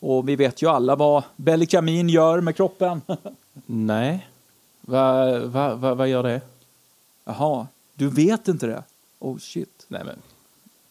[0.00, 3.00] Och vi vet ju alla vad Bellikamin gör med kroppen.
[3.66, 4.28] Nej.
[4.80, 6.40] Vad va, va, va gör det?
[7.24, 8.82] Jaha, du vet inte det?
[9.18, 9.86] Oh shit.
[9.88, 10.16] Nej, men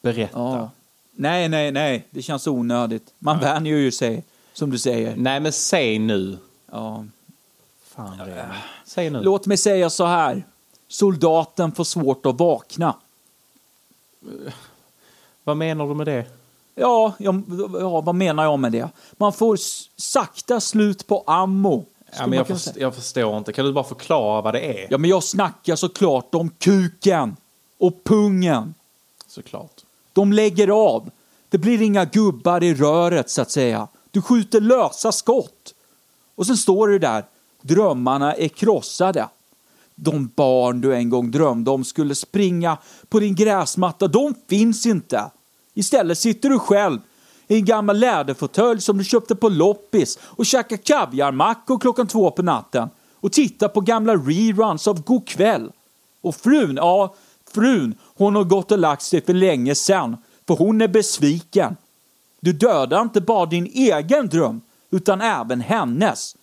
[0.01, 0.39] berätta.
[0.39, 0.71] Ja.
[1.11, 3.13] Nej, nej, nej, det känns onödigt.
[3.19, 4.23] Man vänjer ju sig,
[4.53, 5.15] som du säger.
[5.15, 6.37] Nej, men säg nu.
[6.71, 7.05] Ja.
[7.83, 8.53] Fan, Remi.
[8.85, 9.21] Säg nu.
[9.21, 10.43] Låt mig säga så här.
[10.87, 12.95] Soldaten får svårt att vakna.
[15.43, 16.25] Vad menar du med det?
[16.75, 17.33] Ja, ja,
[17.79, 18.89] ja, vad menar jag med det?
[19.11, 19.57] Man får
[20.01, 21.85] sakta slut på ammo.
[22.17, 23.53] Ja, men jag, först, jag förstår inte.
[23.53, 24.87] Kan du bara förklara vad det är?
[24.89, 27.35] Ja, men jag snackar såklart om kuken
[27.77, 28.73] och pungen.
[29.27, 29.76] Såklart.
[30.17, 31.09] De lägger av.
[31.49, 33.87] Det blir inga gubbar i röret, så att säga.
[34.11, 35.73] Du skjuter lösa skott.
[36.35, 37.25] Och sen står du där.
[37.61, 39.29] Drömmarna är krossade.
[39.95, 42.77] De barn du en gång drömde om skulle springa
[43.09, 45.31] på din gräsmatta, de finns inte.
[45.73, 46.99] Istället sitter du själv
[47.47, 52.41] i en gammal läderfåtölj som du köpte på loppis och käkar kaviarmackor klockan två på
[52.41, 55.71] natten och tittar på gamla reruns av God kväll.
[56.21, 57.15] Och frun, ja,
[57.53, 60.17] frun, hon har gått och lagt sig för länge sedan,
[60.47, 61.75] för hon är besviken.
[62.39, 66.35] Du dödar inte bara din egen dröm, utan även hennes.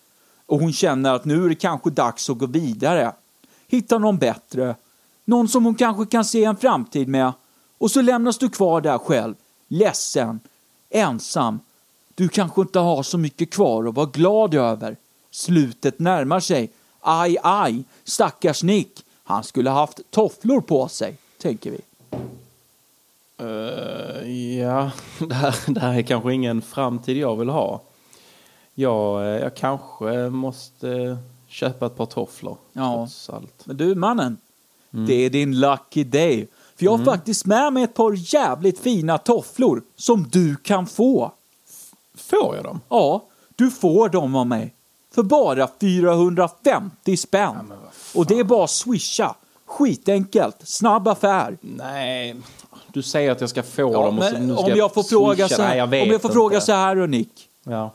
[0.45, 3.13] Och hon känner att nu är det kanske dags att gå vidare.
[3.67, 4.75] Hitta någon bättre.
[5.25, 7.33] Någon som hon kanske kan se en framtid med.
[7.77, 9.35] Och så lämnas du kvar där själv.
[9.67, 10.39] Ledsen.
[10.89, 11.59] Ensam.
[12.15, 14.97] Du kanske inte har så mycket kvar att vara glad över.
[15.31, 16.71] Slutet närmar sig.
[17.01, 17.83] Aj, aj.
[18.03, 19.04] Stackars Nick.
[19.27, 21.81] Han skulle haft tofflor på sig, tänker vi.
[23.37, 27.81] Eh, ja, det här, det här är kanske ingen framtid jag vill ha.
[28.73, 31.17] Jag, eh, jag kanske måste
[31.47, 32.57] köpa ett par tofflor.
[32.73, 33.07] Ja.
[33.63, 34.37] Men du mannen,
[34.89, 36.47] det är din lucky day.
[36.75, 41.31] För jag har faktiskt med mig ett par jävligt fina tofflor som du kan få.
[42.15, 42.81] Får jag dem?
[42.89, 44.74] Ja, du får dem av mig.
[45.15, 47.73] För bara 450 spänn.
[48.15, 49.35] Och det är bara att swisha.
[49.65, 50.55] Skitenkelt.
[50.63, 51.57] Snabb affär.
[51.61, 52.35] Nej,
[52.93, 55.03] du säger att jag ska få Ja, dem och så nu ska om jag får
[55.03, 55.55] fråga swisha.
[55.55, 56.29] så Nej, här, jag om jag får inte.
[56.29, 57.49] fråga så här då, Nick.
[57.63, 57.91] Ja.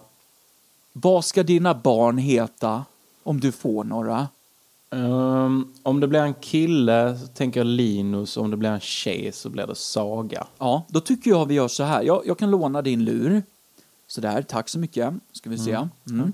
[0.93, 2.85] Vad ska dina barn heta
[3.23, 4.29] om du får några?
[4.91, 9.33] Ehm, om det blir en kille så tänker jag Linus, om det blir en tjej
[9.33, 10.47] så blir det Saga.
[10.59, 12.03] Ja, då tycker jag vi gör så här.
[12.03, 13.43] Jag, jag kan låna din lur.
[14.07, 15.15] Sådär, tack så mycket.
[15.33, 15.79] Ska vi se.
[16.11, 16.33] Mm.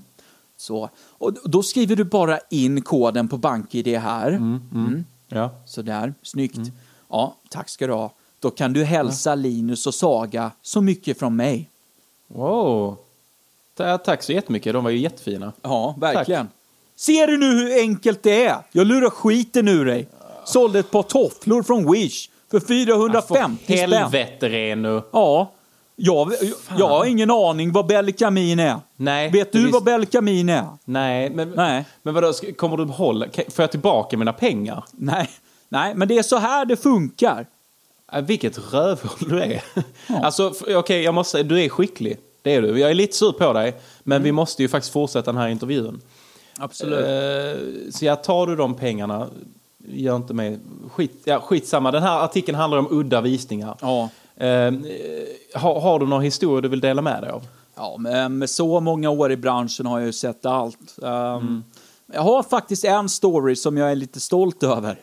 [0.57, 0.89] Så.
[1.09, 4.27] Och då skriver du bara in koden på BankID här.
[4.31, 5.05] Mm.
[5.27, 5.49] Ja.
[5.65, 6.59] Sådär, snyggt.
[7.09, 8.13] Ja, tack ska du ha.
[8.39, 11.69] Då kan du hälsa Linus och Saga så mycket från mig.
[12.27, 12.97] Wow.
[13.75, 15.53] Ta- Tack så jättemycket, de var ju jättefina.
[15.61, 16.47] Ja, verkligen.
[16.95, 18.57] Ser du nu hur enkelt det är?
[18.71, 20.07] Jag lurar skiten ur dig.
[20.45, 23.91] Sålde ett par tofflor från Wish för 450 För spänn.
[23.91, 25.01] helvete Renu.
[25.13, 25.51] Ja.
[25.99, 26.31] Jag,
[26.77, 28.75] jag har ingen aning vad Belkamin är.
[28.95, 30.65] Nej, Vet du visst- vad Belkamin är?
[30.85, 31.85] Nej, men, Nej.
[32.03, 34.83] men vadå, ska- kommer du behålla, kan- får jag tillbaka mina pengar?
[34.91, 35.29] Nej.
[35.69, 37.45] Nej, men det är så här det funkar.
[38.13, 39.63] Äh, vilket rövhål du är.
[40.23, 42.17] Alltså, f- okej, jag måste du är skicklig.
[42.41, 42.79] Det är du.
[42.79, 44.23] Jag är lite sur på dig, men Mm.
[44.23, 46.01] vi måste ju faktiskt fortsätta den här intervjun.
[46.59, 46.99] Absolut.
[47.05, 49.27] Eh, så jag tar du de pengarna,
[49.87, 50.59] gör inte mig...
[50.91, 53.77] Skit, ja, skitsamma, den här artikeln handlar om udda visningar.
[53.81, 54.09] Ja.
[54.37, 54.73] Eh,
[55.53, 57.47] har, har du några historier du vill dela med dig av?
[57.75, 57.97] Ja,
[58.29, 60.95] med så många år i branschen har jag ju sett allt.
[60.97, 61.63] Um, Mm.
[62.13, 64.99] Jag har faktiskt en story som jag är lite stolt över.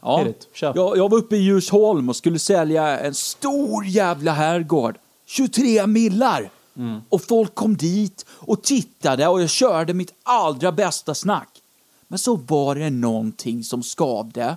[0.00, 0.26] Ja.
[0.26, 0.48] It.
[0.54, 0.72] Kör.
[0.76, 4.98] Jag, jag var uppe i Djursholm och skulle sälja en stor jävla herrgård.
[5.26, 6.50] 23 millar!
[6.76, 7.00] Mm.
[7.08, 11.48] Och folk kom dit och tittade och jag körde mitt allra bästa snack.
[12.08, 14.56] Men så var det någonting som skavde.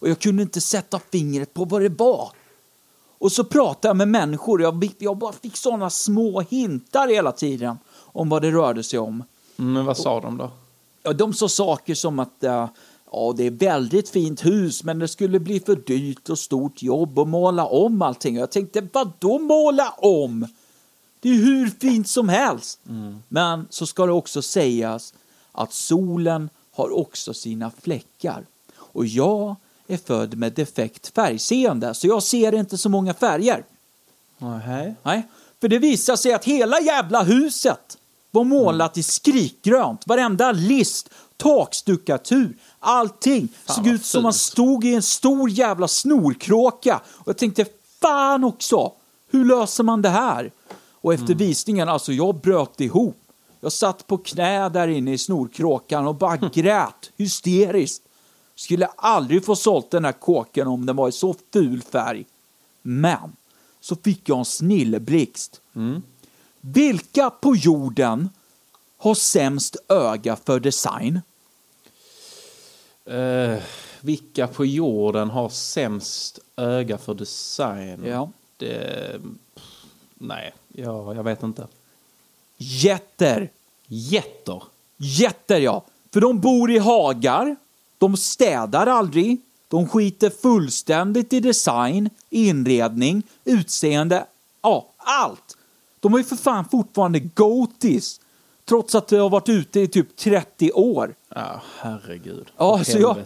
[0.00, 2.30] Och jag kunde inte sätta fingret på vad det var.
[3.20, 4.62] Och så pratade jag med människor.
[4.62, 9.24] Jag, jag bara fick sådana små hintar hela tiden om vad det rörde sig om.
[9.58, 10.50] Mm, Men vad sa de då?
[11.02, 12.68] Ja, de sa saker som att eh,
[13.12, 17.18] ja, det är väldigt fint hus men det skulle bli för dyrt och stort jobb
[17.18, 18.36] att måla om allting.
[18.36, 20.46] Och jag tänkte, vad då måla om?
[21.20, 22.80] Det är hur fint som helst.
[23.28, 25.14] Men så ska det också sägas
[25.52, 28.46] att solen har också sina fläckar.
[28.76, 29.56] Och jag
[29.90, 33.64] är född med defekt färgseende, så jag ser inte så många färger.
[34.38, 34.94] Nej.
[35.02, 35.28] Nej,
[35.60, 37.98] för det visar sig att hela jävla huset
[38.30, 40.06] var målat i skrikgrönt.
[40.06, 47.00] Varenda list, takstuckatur, allting Fan, såg ut som man stod i en stor jävla snorkråka.
[47.06, 47.66] Och jag tänkte,
[48.00, 48.92] fan också,
[49.30, 50.50] hur löser man det här?
[50.92, 53.16] Och efter visningen, alltså jag bröt ihop.
[53.60, 58.02] Jag satt på knä där inne i snorkråkan och bara grät hysteriskt.
[58.60, 62.26] Skulle aldrig få sålt den här kåken om den var i så ful färg.
[62.82, 63.36] Men
[63.80, 65.60] så fick jag en snilleblixt.
[66.60, 68.28] Vilka på jorden
[68.96, 71.20] har sämst öga för design?
[73.04, 73.58] Eh,
[74.00, 78.04] vilka på jorden har sämst öga för design?
[78.06, 78.30] Ja.
[78.56, 79.20] Det...
[80.14, 81.66] Nej, ja, jag vet inte.
[82.56, 83.50] Jätter.
[83.86, 84.62] Getter.
[84.96, 85.84] Jätter ja.
[86.10, 87.56] För de bor i hagar,
[88.00, 94.26] de städar aldrig, de skiter fullständigt i design, inredning, utseende,
[94.62, 95.56] ja, allt.
[96.00, 98.20] De har ju för fan fortfarande goatees,
[98.68, 101.14] trots att de har varit ute i typ 30 år.
[101.34, 102.46] Ja, herregud.
[102.56, 103.16] Ja, så jag,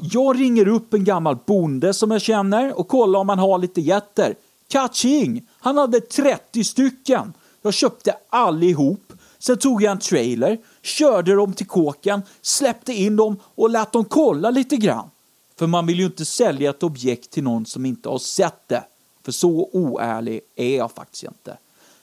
[0.00, 3.80] jag ringer upp en gammal bonde som jag känner och kollar om han har lite
[3.80, 4.34] getter.
[4.68, 5.48] Kaching!
[5.58, 7.32] Han hade 30 stycken.
[7.62, 9.11] Jag köpte allihop.
[9.42, 14.04] Sen tog jag en trailer, körde dem till kåken, släppte in dem och lät dem
[14.04, 15.10] kolla lite grann.
[15.58, 18.84] För man vill ju inte sälja ett objekt till någon som inte har sett det.
[19.24, 21.56] För så oärlig är jag faktiskt inte.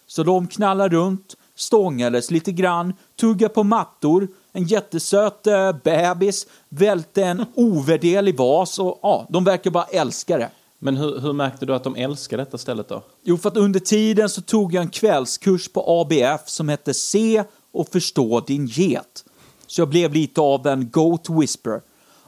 [0.07, 7.23] Så de knallade runt, stångades lite grann, tuggade på mattor, en jättesöt eh, bebis välte
[7.23, 10.49] en ovärderlig vas och ja, de verkar bara älska det.
[10.79, 13.03] Men hur, hur märkte du att de älskar detta stället då?
[13.23, 17.43] Jo, för att under tiden så tog jag en kvällskurs på ABF som hette Se
[17.71, 19.25] och förstå din get.
[19.67, 21.81] Så jag blev lite av en goat whisperer.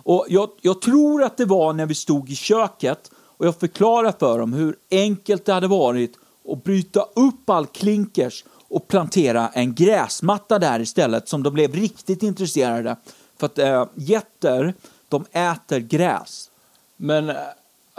[0.03, 4.13] Och jag, jag tror att det var när vi stod i köket och jag förklarade
[4.19, 6.13] för dem hur enkelt det hade varit
[6.51, 12.23] att bryta upp all klinkers och plantera en gräsmatta där istället som de blev riktigt
[12.23, 12.95] intresserade.
[13.37, 14.73] För att äh, getter,
[15.09, 16.51] de äter gräs.
[16.97, 17.31] Men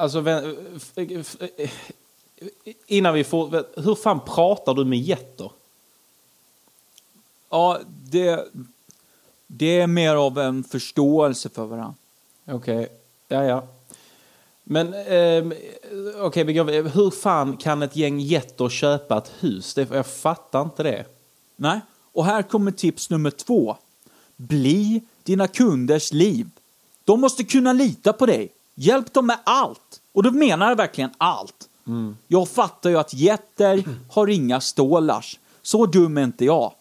[0.02, 1.70] alltså, eh,
[2.86, 3.64] innan vi får...
[3.80, 5.50] Hur fan pratar du med getter?
[7.50, 7.80] Ja,
[8.10, 8.48] det,
[9.46, 11.94] det är mer av en förståelse för varandra.
[12.46, 12.88] Okej,
[13.28, 13.66] ja ja.
[14.64, 15.54] Men ehm,
[16.20, 19.74] okej, går- hur fan kan ett gäng getter köpa ett hus?
[19.74, 21.04] Det, jag fattar inte det.
[21.56, 21.80] Nej,
[22.12, 23.76] och här kommer tips nummer två.
[24.36, 26.50] Bli dina kunders liv.
[27.04, 28.52] De måste kunna lita på dig.
[28.74, 30.00] Hjälp dem med allt.
[30.12, 31.68] Och då menar jag verkligen allt.
[32.28, 35.38] Jag fattar ju att getter har inga stålars.
[35.62, 36.72] Så dum är inte jag.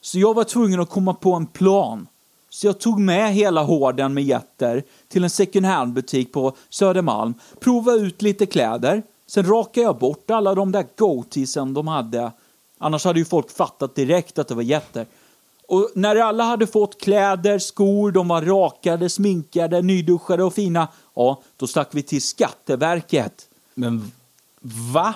[0.00, 2.06] Så jag var tvungen att komma på en plan.
[2.50, 7.98] Så jag tog med hela horden med getter till en second hand-butik på Södermalm, provade
[7.98, 12.32] ut lite kläder, sen rakade jag bort alla de där goateesen de hade.
[12.78, 15.06] Annars hade ju folk fattat direkt att det var getter.
[15.68, 21.42] Och när alla hade fått kläder, skor, de var rakade, sminkade, nyduschade och fina, ja,
[21.56, 23.48] då stack vi till Skatteverket.
[23.74, 24.12] Men
[24.92, 25.14] va?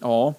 [0.00, 0.34] Ja,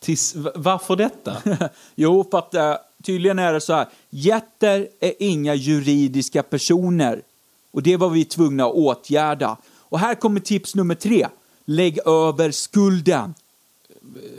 [0.00, 1.36] Tills, varför detta?
[1.94, 3.88] jo, för att eh, tydligen är det så här.
[4.10, 7.22] Jätter är inga juridiska personer.
[7.70, 9.56] Och det var vi tvungna att åtgärda.
[9.78, 11.28] Och här kommer tips nummer tre.
[11.64, 13.34] Lägg över skulden.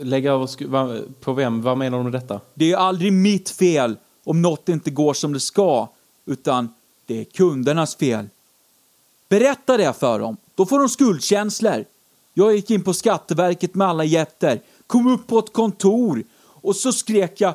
[0.00, 1.62] Lägga över sku- va- på vem?
[1.62, 2.40] Vad menar du med detta?
[2.54, 5.88] Det är aldrig mitt fel om något inte går som det ska,
[6.26, 6.74] utan
[7.06, 8.28] det är kundernas fel.
[9.28, 11.84] Berätta det för dem, då får de skuldkänslor.
[12.34, 16.92] Jag gick in på Skatteverket med alla jätter, kom upp på ett kontor och så
[16.92, 17.54] skrek jag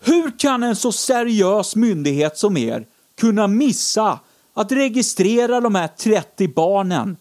[0.00, 2.86] Hur kan en så seriös myndighet som er
[3.20, 4.18] kunna missa
[4.54, 7.16] att registrera de här 30 barnen?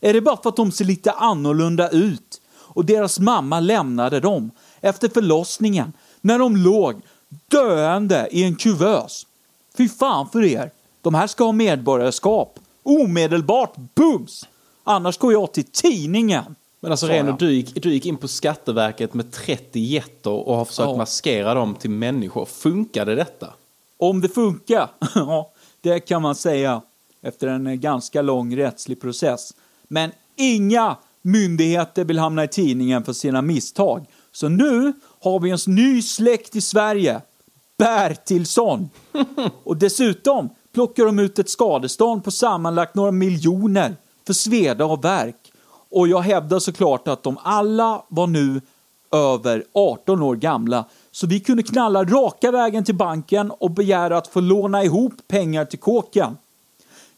[0.00, 4.50] Är det bara för att de ser lite annorlunda ut och deras mamma lämnade dem
[4.80, 7.00] efter förlossningen när de låg
[7.48, 9.26] döende i en kuvös?
[9.76, 10.70] Fy fan för er!
[11.02, 12.58] De här ska ha medborgarskap.
[12.90, 14.48] Omedelbart bums!
[14.84, 16.54] Annars går jag till tidningen.
[16.80, 20.64] Men alltså Reno, du gick, du gick in på Skatteverket med 30 getter och har
[20.64, 20.96] försökt Ja.
[20.96, 22.44] maskera dem till människor.
[22.44, 23.46] Funkade detta?
[23.98, 24.90] Om det funkar?
[25.14, 25.50] Ja,
[25.80, 26.82] det kan man säga
[27.22, 29.52] efter en eh, ganska lång rättslig process.
[29.88, 34.06] Men inga myndigheter vill hamna i tidningen för sina misstag.
[34.32, 37.20] Så nu har vi en ny släkt i Sverige.
[37.78, 38.90] Bertilsson.
[39.64, 45.52] Och dessutom plockar de ut ett skadestånd på sammanlagt några miljoner för sveda och verk.
[45.90, 48.60] Och jag hävdar såklart att de alla var nu
[49.12, 50.84] över 18 år gamla.
[51.10, 55.64] Så vi kunde knalla raka vägen till banken och begära att få låna ihop pengar
[55.64, 56.36] till kåken.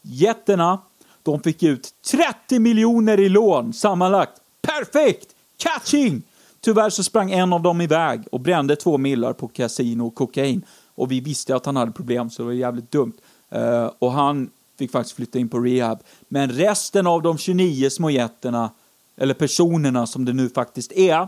[0.01, 0.79] Jätterna,
[1.23, 4.41] De fick ut 30 miljoner i lån sammanlagt.
[4.61, 5.27] Perfekt!
[5.57, 6.23] Catching!
[6.61, 10.65] Tyvärr så sprang en av dem iväg och brände två millar på kasino och kokain.
[10.95, 13.13] Och vi visste att han hade problem så det var jävligt dumt.
[13.53, 15.99] Eh, och han fick faktiskt flytta in på rehab.
[16.27, 18.69] Men resten av de 29 små jätterna,
[19.17, 21.27] eller personerna som det nu faktiskt är,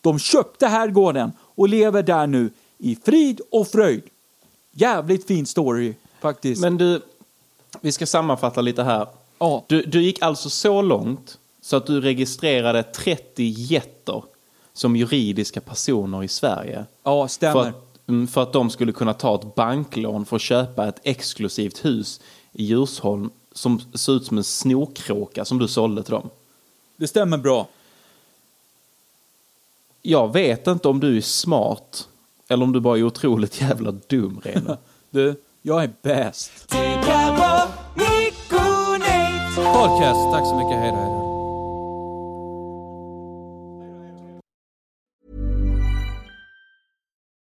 [0.00, 4.02] de köpte herrgården och lever där nu i frid och fröjd.
[4.72, 6.60] Jävligt fin story faktiskt.
[6.60, 7.00] Men du,
[7.80, 9.06] vi ska sammanfatta lite här.
[9.38, 9.64] Ja.
[9.66, 14.22] Du, du gick alltså så långt så att du registrerade 30 jätter
[14.72, 16.84] som juridiska personer i Sverige.
[17.02, 17.72] Ja, stämmer.
[18.10, 21.00] För att, mm, för att de skulle kunna ta ett banklån för att köpa ett
[21.02, 22.20] exklusivt hus
[22.52, 26.30] i Djursholm som ser ut som en snorkråka som du sålde till dem.
[26.96, 27.68] Det stämmer bra.
[30.02, 32.08] Jag vet inte om du är smart
[32.48, 34.76] eller om du bara är otroligt jävla dum, Reno.
[35.10, 36.50] Du, jag är bäst.
[39.56, 40.78] Podcast, tack så mycket.
[40.78, 41.19] Hej då.